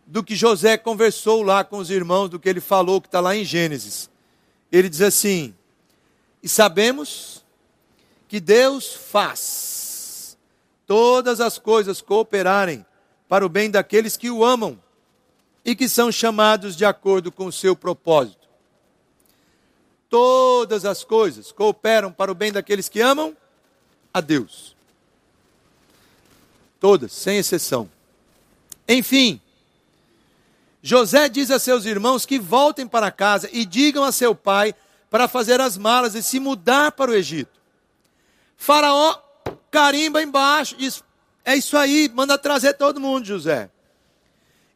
[0.06, 3.36] do que José conversou lá com os irmãos, do que ele falou, que está lá
[3.36, 4.08] em Gênesis.
[4.72, 5.54] Ele diz assim:
[6.42, 7.37] E sabemos
[8.28, 10.36] que Deus faz
[10.86, 12.84] todas as coisas cooperarem
[13.28, 14.78] para o bem daqueles que o amam
[15.64, 18.46] e que são chamados de acordo com o seu propósito.
[20.08, 23.36] Todas as coisas cooperam para o bem daqueles que amam
[24.12, 24.76] a Deus.
[26.80, 27.90] Todas, sem exceção.
[28.88, 29.40] Enfim,
[30.82, 34.74] José diz a seus irmãos que voltem para casa e digam a seu pai
[35.10, 37.57] para fazer as malas e se mudar para o Egito.
[38.58, 39.22] Faraó
[39.70, 41.02] carimba embaixo, diz:
[41.44, 43.70] É isso aí, manda trazer todo mundo, José.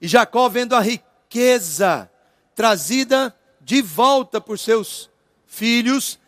[0.01, 2.11] E Jacó, vendo a riqueza
[2.55, 5.11] trazida de volta por seus
[5.47, 6.19] filhos,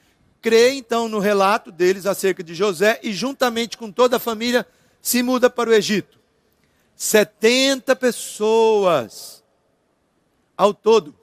[0.43, 4.67] crê então no relato deles acerca de José e, juntamente com toda a família,
[5.01, 6.21] se muda para o Egito.
[6.97, 9.43] 70 pessoas
[10.57, 11.19] ao todo.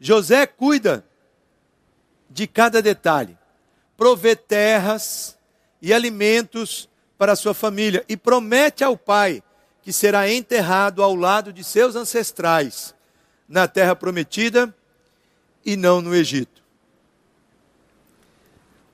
[0.00, 1.04] José cuida
[2.28, 3.37] de cada detalhe,
[3.98, 5.36] provê terras
[5.82, 6.88] e alimentos
[7.18, 9.42] para sua família e promete ao pai
[9.82, 12.94] que será enterrado ao lado de seus ancestrais
[13.48, 14.72] na terra prometida
[15.66, 16.62] e não no Egito.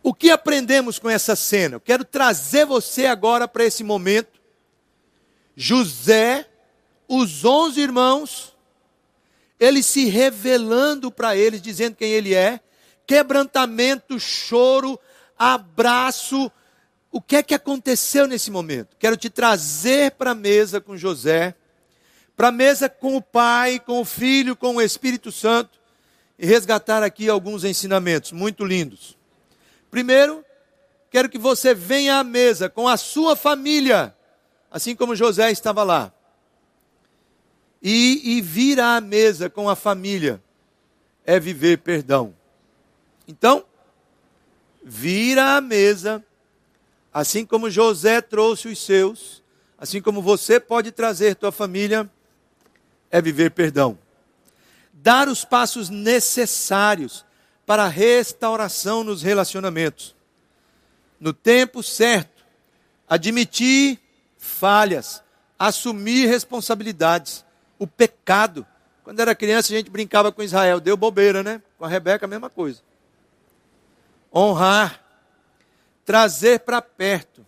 [0.02, 1.76] O que aprendemos com essa cena?
[1.76, 4.40] Eu quero trazer você agora para esse momento.
[5.54, 6.48] José,
[7.06, 8.56] os onze irmãos,
[9.60, 12.60] ele se revelando para eles, dizendo quem ele é,
[13.06, 14.98] quebrantamento, choro,
[15.38, 16.50] abraço.
[17.10, 18.96] O que é que aconteceu nesse momento?
[18.98, 21.54] Quero te trazer para a mesa com José,
[22.36, 25.78] para a mesa com o Pai, com o Filho, com o Espírito Santo,
[26.38, 29.16] e resgatar aqui alguns ensinamentos muito lindos.
[29.90, 30.44] Primeiro,
[31.10, 34.14] quero que você venha à mesa com a sua família,
[34.70, 36.12] assim como José estava lá.
[37.80, 40.42] E, e vir à mesa com a família
[41.24, 42.34] é viver perdão.
[43.26, 43.64] Então,
[44.82, 46.24] vir à mesa,
[47.12, 49.42] assim como José trouxe os seus,
[49.78, 52.10] assim como você pode trazer tua família,
[53.10, 53.98] é viver perdão.
[54.92, 57.24] Dar os passos necessários
[57.66, 60.14] para a restauração nos relacionamentos.
[61.18, 62.44] No tempo certo,
[63.08, 63.98] admitir
[64.36, 65.22] falhas,
[65.58, 67.44] assumir responsabilidades.
[67.78, 68.66] O pecado.
[69.02, 71.62] Quando era criança, a gente brincava com Israel, deu bobeira, né?
[71.78, 72.80] Com a Rebeca, a mesma coisa.
[74.34, 75.00] Honrar,
[76.04, 77.46] trazer para perto,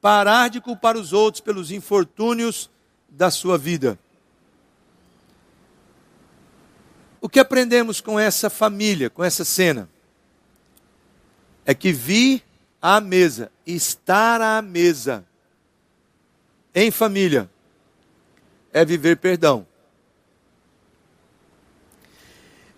[0.00, 2.68] parar de culpar os outros pelos infortúnios
[3.08, 3.98] da sua vida.
[7.20, 9.88] O que aprendemos com essa família, com essa cena?
[11.64, 12.42] É que vir
[12.80, 15.24] à mesa, estar à mesa,
[16.74, 17.50] em família,
[18.72, 19.66] é viver perdão.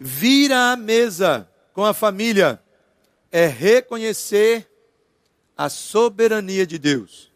[0.00, 2.62] Vir à mesa com a família
[3.30, 4.68] é reconhecer
[5.56, 7.30] a soberania de Deus.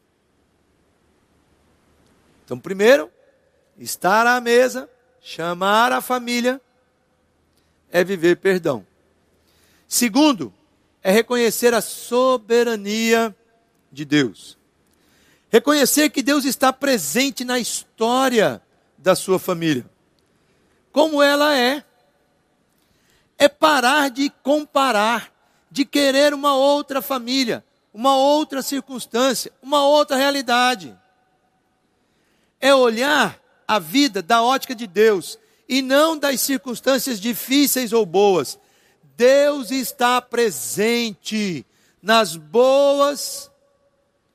[2.44, 3.10] Então, primeiro,
[3.78, 4.88] estar à mesa,
[5.20, 6.60] chamar a família
[7.90, 8.86] é viver perdão.
[9.88, 10.52] Segundo,
[11.02, 13.34] é reconhecer a soberania
[13.90, 14.58] de Deus.
[15.48, 18.60] Reconhecer que Deus está presente na história
[18.98, 19.88] da sua família.
[20.92, 21.84] Como ela é.
[23.38, 25.32] É parar de comparar,
[25.70, 30.96] de querer uma outra família, uma outra circunstância, uma outra realidade.
[32.60, 38.58] É olhar a vida da ótica de Deus e não das circunstâncias difíceis ou boas.
[39.16, 41.64] Deus está presente
[42.02, 43.50] nas boas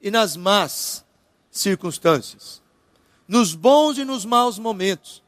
[0.02, 1.06] e nas más
[1.52, 2.62] circunstâncias,
[3.28, 5.22] nos bons e nos maus momentos.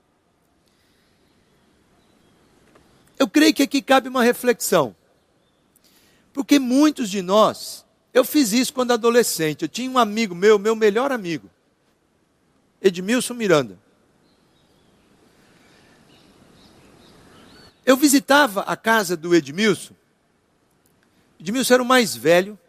[3.23, 4.93] Eu creio que aqui cabe uma reflexão,
[6.33, 9.61] porque muitos de nós, eu fiz isso quando adolescente.
[9.61, 11.49] Eu tinha um amigo meu, meu melhor amigo,
[12.81, 13.79] Edmilson Miranda.
[17.85, 19.93] Eu visitava a casa do Edmilson.
[21.39, 22.59] Edmilson era o mais velho,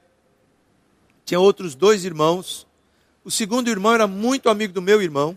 [1.25, 2.65] tinha outros dois irmãos.
[3.25, 5.37] O segundo irmão era muito amigo do meu irmão.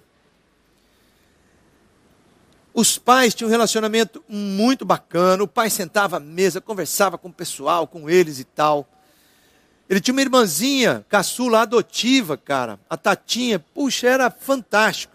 [2.79, 5.41] Os pais tinham um relacionamento muito bacana.
[5.41, 8.87] O pai sentava à mesa, conversava com o pessoal, com eles e tal.
[9.89, 13.57] Ele tinha uma irmãzinha, caçula adotiva, cara, a Tatinha.
[13.57, 15.11] Puxa, era fantástico.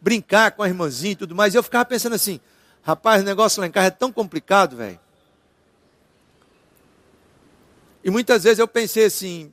[0.00, 1.52] Brincar com a irmãzinha e tudo mais.
[1.52, 2.38] E eu ficava pensando assim:
[2.80, 5.00] rapaz, o negócio lá em casa é tão complicado, velho.
[8.04, 9.52] E muitas vezes eu pensei assim: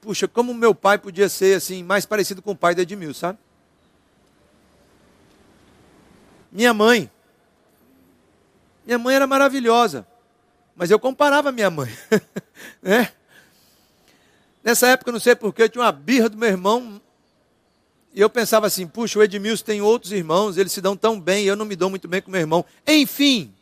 [0.00, 3.38] puxa, como meu pai podia ser assim, mais parecido com o pai da Edmil, sabe?
[6.54, 7.10] Minha mãe.
[8.86, 10.06] Minha mãe era maravilhosa.
[10.76, 11.90] Mas eu comparava minha mãe.
[12.80, 13.12] né?
[14.62, 17.02] Nessa época, não sei porquê, eu tinha uma birra do meu irmão.
[18.14, 21.44] E eu pensava assim: puxa, o Edmilson tem outros irmãos, eles se dão tão bem,
[21.44, 22.64] eu não me dou muito bem com meu irmão.
[22.86, 23.52] Enfim.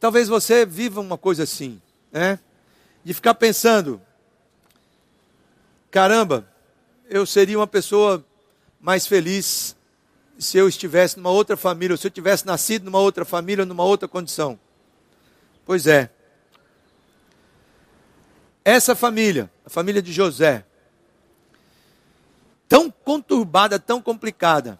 [0.00, 2.40] Talvez você viva uma coisa assim, né?
[3.04, 4.02] De ficar pensando:
[5.88, 6.48] caramba,
[7.08, 8.24] eu seria uma pessoa
[8.80, 9.76] mais feliz
[10.42, 13.84] se eu estivesse numa outra família, ou se eu tivesse nascido numa outra família, numa
[13.84, 14.58] outra condição.
[15.64, 16.10] Pois é.
[18.64, 20.64] Essa família, a família de José,
[22.68, 24.78] tão conturbada, tão complicada,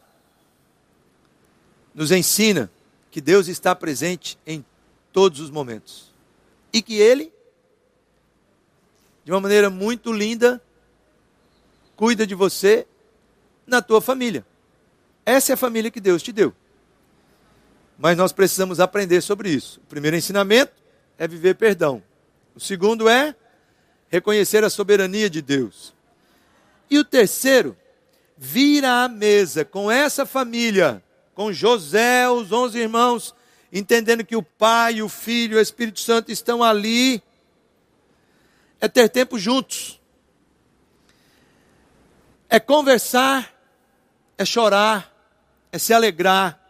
[1.95, 2.71] nos ensina
[3.11, 4.65] que Deus está presente em
[5.13, 6.13] todos os momentos.
[6.73, 7.33] E que Ele,
[9.25, 10.63] de uma maneira muito linda,
[11.95, 12.87] cuida de você
[13.67, 14.45] na tua família.
[15.25, 16.55] Essa é a família que Deus te deu.
[17.99, 19.81] Mas nós precisamos aprender sobre isso.
[19.85, 20.73] O primeiro ensinamento
[21.17, 22.03] é viver perdão.
[22.55, 23.35] O segundo é
[24.09, 25.95] reconhecer a soberania de Deus.
[26.91, 27.77] E o terceiro,
[28.37, 31.03] vir à mesa com essa família,
[31.35, 33.35] com José, os onze irmãos,
[33.73, 37.23] entendendo que o Pai, o Filho e o Espírito Santo estão ali,
[38.81, 40.01] é ter tempo juntos,
[42.51, 43.55] é conversar,
[44.37, 45.12] é chorar,
[45.73, 46.61] é se alegrar,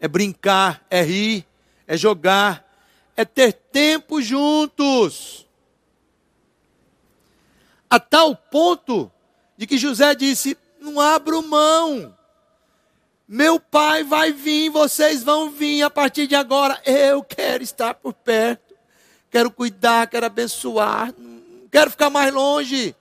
[0.00, 1.46] é brincar, é rir,
[1.86, 2.68] é jogar,
[3.16, 5.46] é ter tempo juntos.
[7.88, 9.10] A tal ponto
[9.56, 12.12] de que José disse: Não abro mão.
[13.26, 16.78] Meu pai vai vir, vocês vão vir a partir de agora.
[16.84, 18.74] Eu quero estar por perto,
[19.30, 22.94] quero cuidar, quero abençoar, não quero ficar mais longe.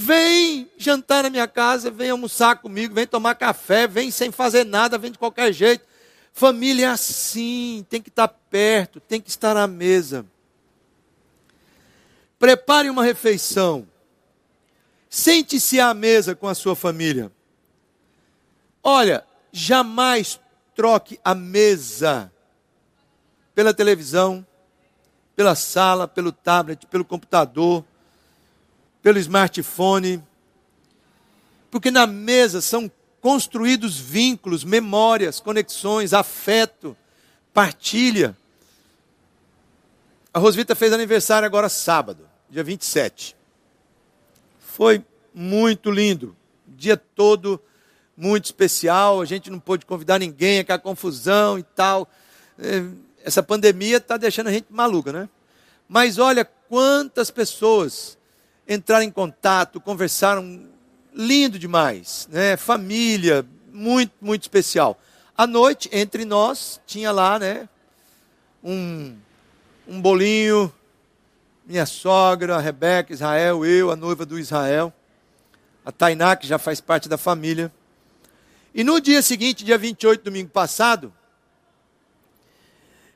[0.00, 4.96] Vem jantar na minha casa, vem almoçar comigo, vem tomar café, vem sem fazer nada,
[4.96, 5.84] vem de qualquer jeito.
[6.32, 10.24] Família é assim, tem que estar perto, tem que estar à mesa.
[12.38, 13.88] Prepare uma refeição.
[15.10, 17.32] Sente-se à mesa com a sua família.
[18.80, 20.38] Olha, jamais
[20.76, 22.32] troque a mesa
[23.52, 24.46] pela televisão,
[25.34, 27.84] pela sala, pelo tablet, pelo computador
[29.02, 30.22] pelo smartphone,
[31.70, 32.90] porque na mesa são
[33.20, 36.96] construídos vínculos, memórias, conexões, afeto,
[37.52, 38.36] partilha.
[40.32, 43.36] A Rosvita fez aniversário agora sábado, dia 27.
[44.58, 46.36] Foi muito lindo,
[46.66, 47.60] dia todo
[48.16, 49.20] muito especial.
[49.20, 52.08] A gente não pôde convidar ninguém, aquela confusão e tal.
[52.58, 52.84] É,
[53.24, 55.28] essa pandemia está deixando a gente maluca, né?
[55.88, 58.17] Mas olha quantas pessoas
[58.68, 60.68] entraram em contato, conversaram,
[61.14, 62.56] lindo demais, né?
[62.56, 65.00] Família, muito, muito especial.
[65.36, 67.68] À noite, entre nós, tinha lá, né?
[68.62, 69.16] Um,
[69.86, 70.72] um bolinho,
[71.64, 74.92] minha sogra, a Rebeca, Israel, eu, a noiva do Israel,
[75.84, 77.72] a Tainá, que já faz parte da família.
[78.74, 81.12] E no dia seguinte, dia 28, domingo passado,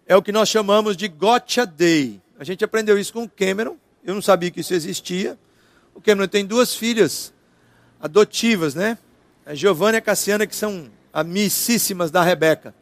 [0.06, 2.20] é o que nós chamamos de Gotcha Day.
[2.38, 5.38] A gente aprendeu isso com o Cameron, eu não sabia que isso existia.
[5.94, 7.32] O Cameron tem duas filhas
[8.00, 8.98] adotivas, né?
[9.46, 12.74] A Giovanna e a Cassiana, que são amicíssimas da Rebeca.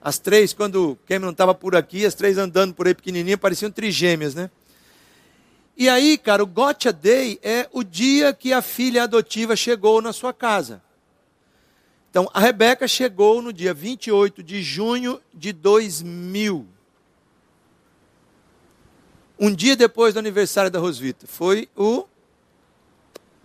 [0.00, 3.70] As três, quando o Cameron estava por aqui, as três andando por aí pequenininha, pareciam
[3.70, 4.50] trigêmeas, né?
[5.76, 10.12] E aí, cara, o Gotcha Day é o dia que a filha adotiva chegou na
[10.12, 10.82] sua casa.
[12.10, 16.66] Então, a Rebeca chegou no dia 28 de junho de 2000
[19.38, 21.26] um dia depois do aniversário da Rosvita.
[21.26, 22.06] Foi o,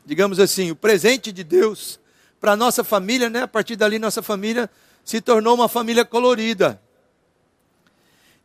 [0.06, 2.00] digamos assim, o presente de Deus
[2.40, 3.44] para a nossa família, né?
[3.44, 4.70] A partir dali, nossa família
[5.04, 6.82] se tornou uma família colorida.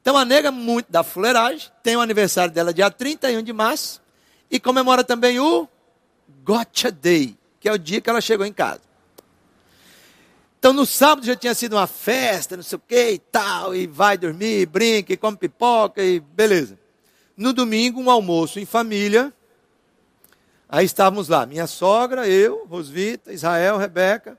[0.00, 4.00] Então, a nega muito da fuleiragem tem o aniversário dela dia 31 de março
[4.50, 5.68] e comemora também o
[6.44, 8.88] Gotcha Day, que é o dia que ela chegou em casa.
[10.58, 13.86] Então no sábado já tinha sido uma festa, não sei o que e tal, e
[13.86, 16.76] vai dormir, brinca, e come pipoca e beleza.
[17.38, 19.32] No domingo, um almoço em família.
[20.68, 24.36] Aí estávamos lá, minha sogra, eu, Rosvita, Israel, Rebeca.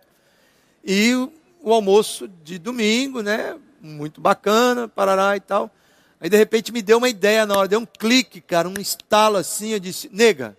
[0.84, 1.14] E
[1.62, 3.58] o almoço de domingo, né?
[3.80, 5.72] Muito bacana, parará e tal.
[6.20, 9.38] Aí de repente me deu uma ideia na hora, deu um clique, cara, um estalo
[9.38, 10.58] assim, eu disse, nega,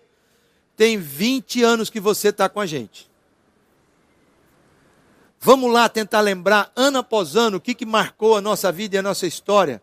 [0.75, 3.07] tem 20 anos que você está com a gente.
[5.39, 8.99] Vamos lá tentar lembrar, ano após ano, o que, que marcou a nossa vida e
[8.99, 9.79] a nossa história.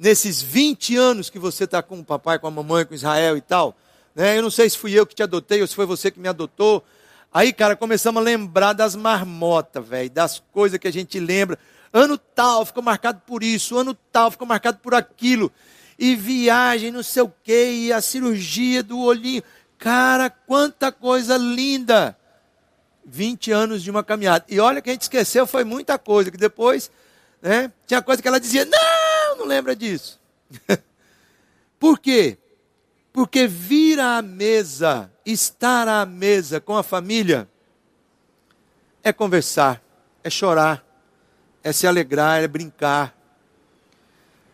[0.00, 3.42] Nesses 20 anos que você está com o papai, com a mamãe, com Israel e
[3.42, 3.76] tal.
[4.14, 4.38] Né?
[4.38, 6.26] Eu não sei se fui eu que te adotei ou se foi você que me
[6.26, 6.82] adotou.
[7.30, 11.58] Aí, cara, começamos a lembrar das marmotas, velho, das coisas que a gente lembra.
[11.92, 15.52] Ano tal ficou marcado por isso, ano tal ficou marcado por aquilo.
[15.98, 19.42] E viagem, não sei o quê, e a cirurgia do olhinho.
[19.76, 22.16] Cara, quanta coisa linda!
[23.04, 24.46] 20 anos de uma caminhada.
[24.48, 26.90] E olha que a gente esqueceu, foi muita coisa, que depois,
[27.42, 28.99] né, tinha coisa que ela dizia, não,
[29.40, 30.20] não lembra disso.
[31.78, 32.36] Por quê?
[33.12, 37.48] Porque vir à mesa, estar à mesa com a família,
[39.02, 39.82] é conversar,
[40.22, 40.84] é chorar,
[41.64, 43.16] é se alegrar, é brincar,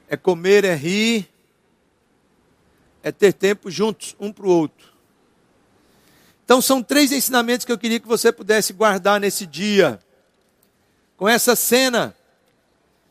[0.08, 1.28] é comer, é rir,
[3.02, 4.94] é ter tempo juntos, um para o outro.
[6.44, 9.98] Então, são três ensinamentos que eu queria que você pudesse guardar nesse dia,
[11.16, 12.16] com essa cena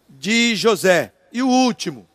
[0.07, 1.14] de José.
[1.36, 2.08] E o último,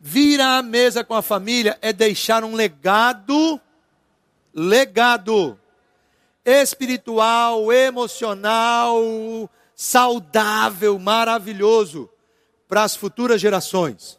[0.00, 3.60] vir à mesa com a família é deixar um legado,
[4.54, 5.60] legado
[6.46, 8.96] espiritual, emocional,
[9.76, 12.08] saudável, maravilhoso
[12.66, 14.18] para as futuras gerações.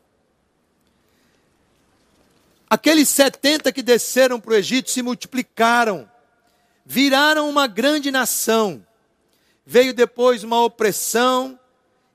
[2.70, 6.08] Aqueles 70 que desceram para o Egito se multiplicaram,
[6.86, 8.86] viraram uma grande nação.
[9.66, 11.60] Veio depois uma opressão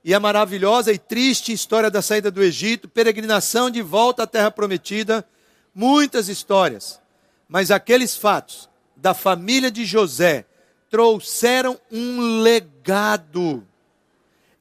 [0.09, 4.49] e a maravilhosa e triste história da saída do Egito, peregrinação de volta à terra
[4.49, 5.23] prometida,
[5.71, 6.99] muitas histórias.
[7.47, 10.47] Mas aqueles fatos da família de José
[10.89, 13.63] trouxeram um legado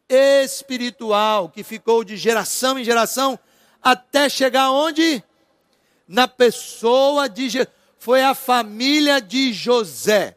[0.07, 3.39] espiritual que ficou de geração em geração
[3.83, 5.25] até chegar onde?
[6.07, 7.73] na pessoa de Jesus.
[7.99, 10.37] Foi a família de José.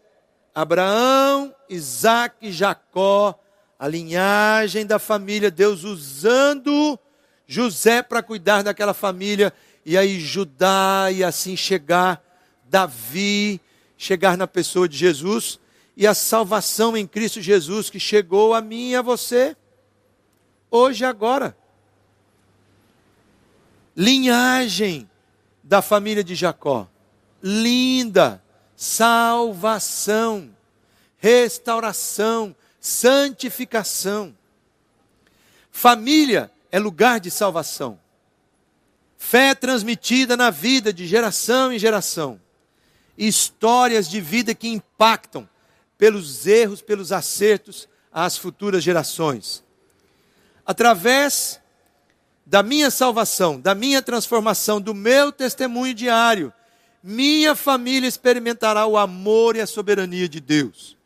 [0.55, 3.37] Abraão, Isaac Jacó,
[3.81, 6.99] a linhagem da família, Deus usando
[7.47, 9.51] José para cuidar daquela família,
[9.83, 12.23] e aí Judá, e assim chegar
[12.69, 13.59] Davi,
[13.97, 15.59] chegar na pessoa de Jesus,
[15.97, 19.57] e a salvação em Cristo Jesus que chegou a mim e a você,
[20.69, 21.57] hoje e agora.
[23.97, 25.09] Linhagem
[25.63, 26.87] da família de Jacó.
[27.41, 28.43] Linda,
[28.75, 30.55] salvação,
[31.17, 34.35] restauração, santificação.
[35.71, 37.99] Família é lugar de salvação.
[39.17, 42.41] Fé transmitida na vida de geração em geração.
[43.15, 45.47] Histórias de vida que impactam
[45.95, 49.63] pelos erros, pelos acertos às futuras gerações.
[50.65, 51.61] Através
[52.43, 56.51] da minha salvação, da minha transformação, do meu testemunho diário,
[57.03, 60.97] minha família experimentará o amor e a soberania de Deus.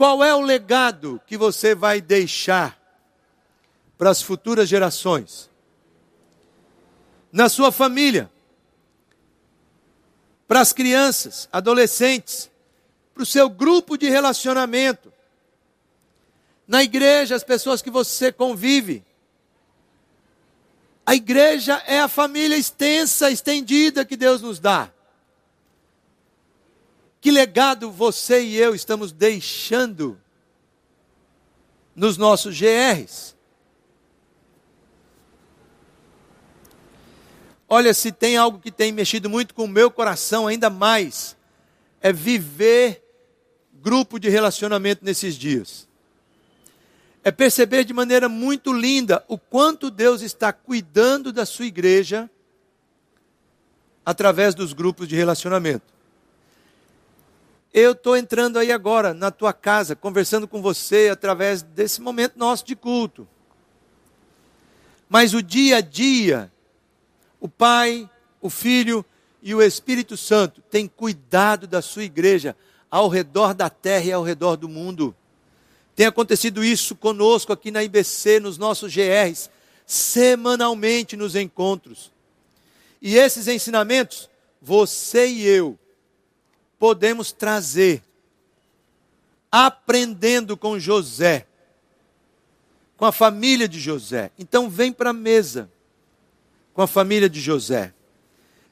[0.00, 2.80] Qual é o legado que você vai deixar
[3.98, 5.50] para as futuras gerações?
[7.30, 8.30] Na sua família,
[10.48, 12.50] para as crianças, adolescentes,
[13.12, 15.12] para o seu grupo de relacionamento,
[16.66, 19.04] na igreja, as pessoas que você convive,
[21.04, 24.90] a igreja é a família extensa, estendida que Deus nos dá.
[27.20, 30.18] Que legado você e eu estamos deixando
[31.94, 33.36] nos nossos GRs?
[37.68, 41.36] Olha, se tem algo que tem mexido muito com o meu coração, ainda mais,
[42.00, 43.04] é viver
[43.74, 45.88] grupo de relacionamento nesses dias
[47.22, 52.30] é perceber de maneira muito linda o quanto Deus está cuidando da sua igreja
[54.04, 55.99] através dos grupos de relacionamento.
[57.72, 62.64] Eu estou entrando aí agora na tua casa, conversando com você através desse momento nosso
[62.64, 63.28] de culto.
[65.08, 66.50] Mas o dia a dia,
[67.38, 68.10] o Pai,
[68.40, 69.04] o Filho
[69.40, 72.56] e o Espírito Santo têm cuidado da sua igreja
[72.90, 75.14] ao redor da terra e ao redor do mundo.
[75.94, 79.48] Tem acontecido isso conosco aqui na IBC, nos nossos GRs,
[79.86, 82.10] semanalmente nos encontros.
[83.00, 84.28] E esses ensinamentos,
[84.60, 85.78] você e eu
[86.80, 88.02] podemos trazer,
[89.52, 91.46] aprendendo com José,
[92.96, 94.30] com a família de José.
[94.38, 95.70] Então, vem para a mesa
[96.72, 97.92] com a família de José.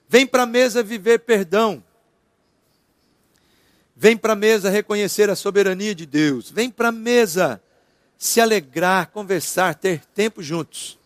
[0.08, 1.84] Vem para a mesa viver perdão.
[3.94, 6.50] Vem para a mesa reconhecer a soberania de Deus.
[6.50, 7.60] Vem para a mesa
[8.16, 10.98] se alegrar, conversar, ter tempo juntos.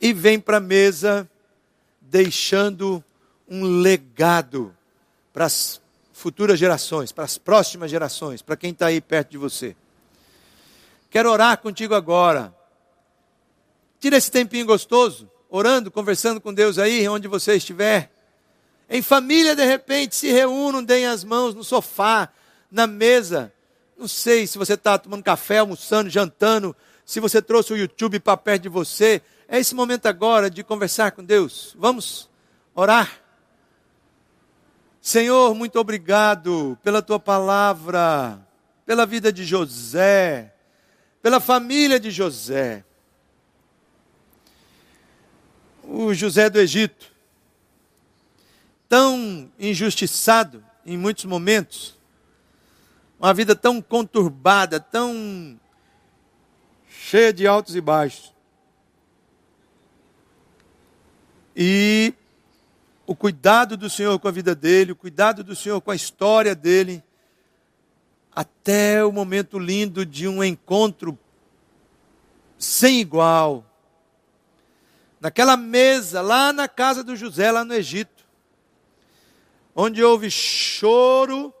[0.00, 1.28] E vem para a mesa
[2.00, 3.02] deixando
[3.48, 4.72] um legado
[5.32, 5.80] para as
[6.18, 9.76] futuras gerações, para as próximas gerações, para quem está aí perto de você.
[11.10, 12.52] Quero orar contigo agora.
[14.00, 18.10] Tira esse tempinho gostoso, orando, conversando com Deus aí, onde você estiver.
[18.90, 22.28] Em família, de repente, se reúnam, deem as mãos no sofá,
[22.70, 23.52] na mesa.
[23.96, 28.36] Não sei se você está tomando café, almoçando, jantando, se você trouxe o YouTube para
[28.36, 29.22] perto de você.
[29.48, 31.74] É esse momento agora de conversar com Deus.
[31.78, 32.28] Vamos
[32.74, 33.27] orar.
[35.00, 38.38] Senhor, muito obrigado pela tua palavra,
[38.84, 40.54] pela vida de José,
[41.22, 42.84] pela família de José.
[45.84, 47.10] O José do Egito,
[48.88, 51.98] tão injustiçado em muitos momentos,
[53.18, 55.58] uma vida tão conturbada, tão
[56.88, 58.34] cheia de altos e baixos.
[61.56, 62.14] E
[63.08, 66.54] o cuidado do Senhor com a vida dele, o cuidado do Senhor com a história
[66.54, 67.02] dele,
[68.30, 71.18] até o momento lindo de um encontro
[72.58, 73.64] sem igual.
[75.18, 78.26] Naquela mesa, lá na casa do José, lá no Egito,
[79.74, 81.54] onde houve choro,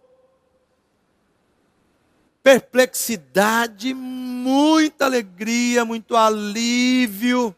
[2.42, 7.56] perplexidade, muita alegria, muito alívio,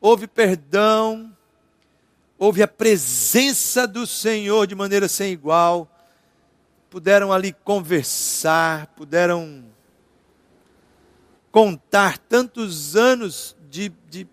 [0.00, 1.33] houve perdão,
[2.44, 5.90] houve a presença do Senhor de maneira sem igual,
[6.90, 9.64] puderam ali conversar, puderam
[11.50, 14.28] contar tantos anos de, de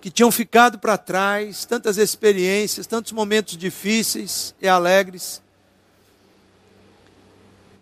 [0.00, 5.42] que tinham ficado para trás, tantas experiências, tantos momentos difíceis e alegres,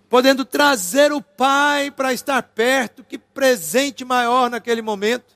[0.09, 5.36] podendo trazer o Pai para estar perto, que presente maior naquele momento.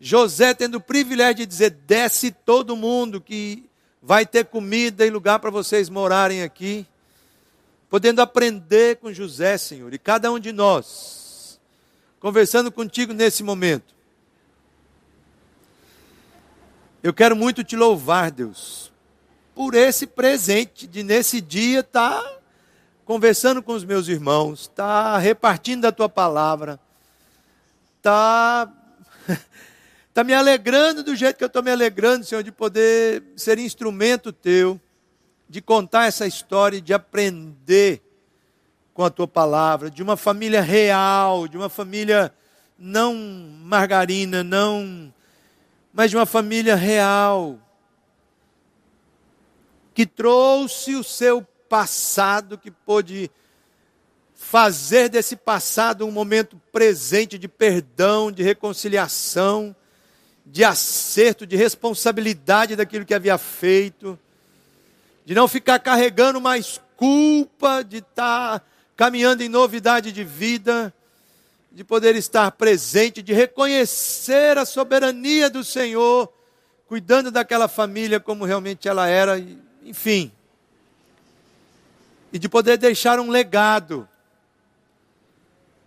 [0.00, 3.68] José tendo o privilégio de dizer: desce todo mundo, que
[4.02, 6.86] vai ter comida e lugar para vocês morarem aqui.
[7.90, 11.60] Podendo aprender com José, Senhor, e cada um de nós,
[12.20, 13.94] conversando contigo nesse momento.
[17.02, 18.92] Eu quero muito te louvar, Deus,
[19.54, 22.38] por esse presente de nesse dia estar tá
[23.04, 26.78] conversando com os meus irmãos, estar tá repartindo a tua palavra,
[27.98, 28.72] estar tá
[30.20, 34.30] Está me alegrando do jeito que eu estou me alegrando, Senhor, de poder ser instrumento
[34.30, 34.78] teu,
[35.48, 38.02] de contar essa história, de aprender
[38.92, 42.34] com a tua palavra, de uma família real, de uma família
[42.78, 45.10] não margarina, não,
[45.90, 47.58] mas de uma família real,
[49.94, 53.30] que trouxe o seu passado, que pôde
[54.34, 59.74] fazer desse passado um momento presente de perdão, de reconciliação,
[60.50, 64.18] de acerto, de responsabilidade daquilo que havia feito,
[65.24, 68.64] de não ficar carregando mais culpa, de estar
[68.96, 70.92] caminhando em novidade de vida,
[71.70, 76.28] de poder estar presente, de reconhecer a soberania do Senhor,
[76.88, 79.40] cuidando daquela família como realmente ela era,
[79.84, 80.32] enfim.
[82.32, 84.08] E de poder deixar um legado,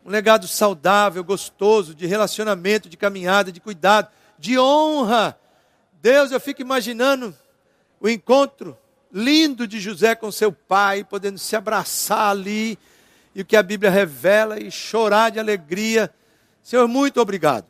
[0.05, 4.07] um legado saudável, gostoso, de relacionamento, de caminhada, de cuidado
[4.43, 5.39] de honra.
[6.01, 7.33] Deus, eu fico imaginando
[7.97, 8.77] o encontro
[9.09, 12.77] lindo de José com seu pai, podendo se abraçar ali,
[13.33, 16.13] e o que a Bíblia revela, e chorar de alegria.
[16.61, 17.65] Senhor, muito obrigado.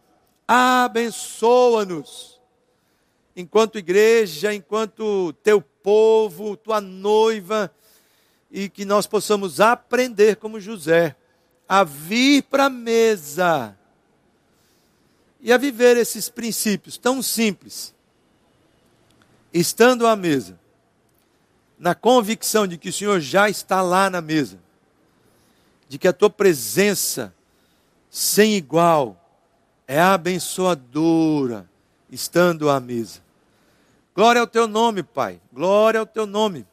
[0.48, 2.42] Abençoa-nos,
[3.36, 7.72] enquanto igreja, enquanto teu povo, tua noiva,
[8.50, 11.16] e que nós possamos aprender como José,
[11.70, 13.78] a vir para a mesa
[15.44, 17.94] e a viver esses princípios tão simples,
[19.54, 20.58] estando à mesa,
[21.78, 24.58] na convicção de que o Senhor já está lá na mesa,
[25.90, 27.36] de que a tua presença
[28.10, 29.20] sem igual
[29.86, 31.70] é abençoadora,
[32.10, 33.22] estando à mesa.
[34.16, 36.66] Glória ao teu nome, Pai, glória ao teu nome.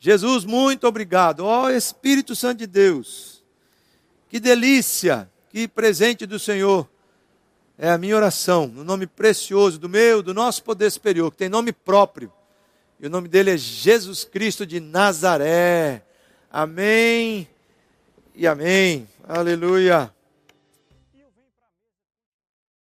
[0.00, 1.40] Jesus, muito obrigado.
[1.40, 3.44] Ó oh, Espírito Santo de Deus,
[4.30, 6.88] que delícia, que presente do Senhor
[7.78, 11.48] é a minha oração, no nome precioso do meu, do nosso poder superior, que tem
[11.48, 12.32] nome próprio.
[12.98, 16.02] E o nome dele é Jesus Cristo de Nazaré.
[16.50, 17.46] Amém
[18.34, 19.06] e amém.
[19.28, 20.15] Aleluia.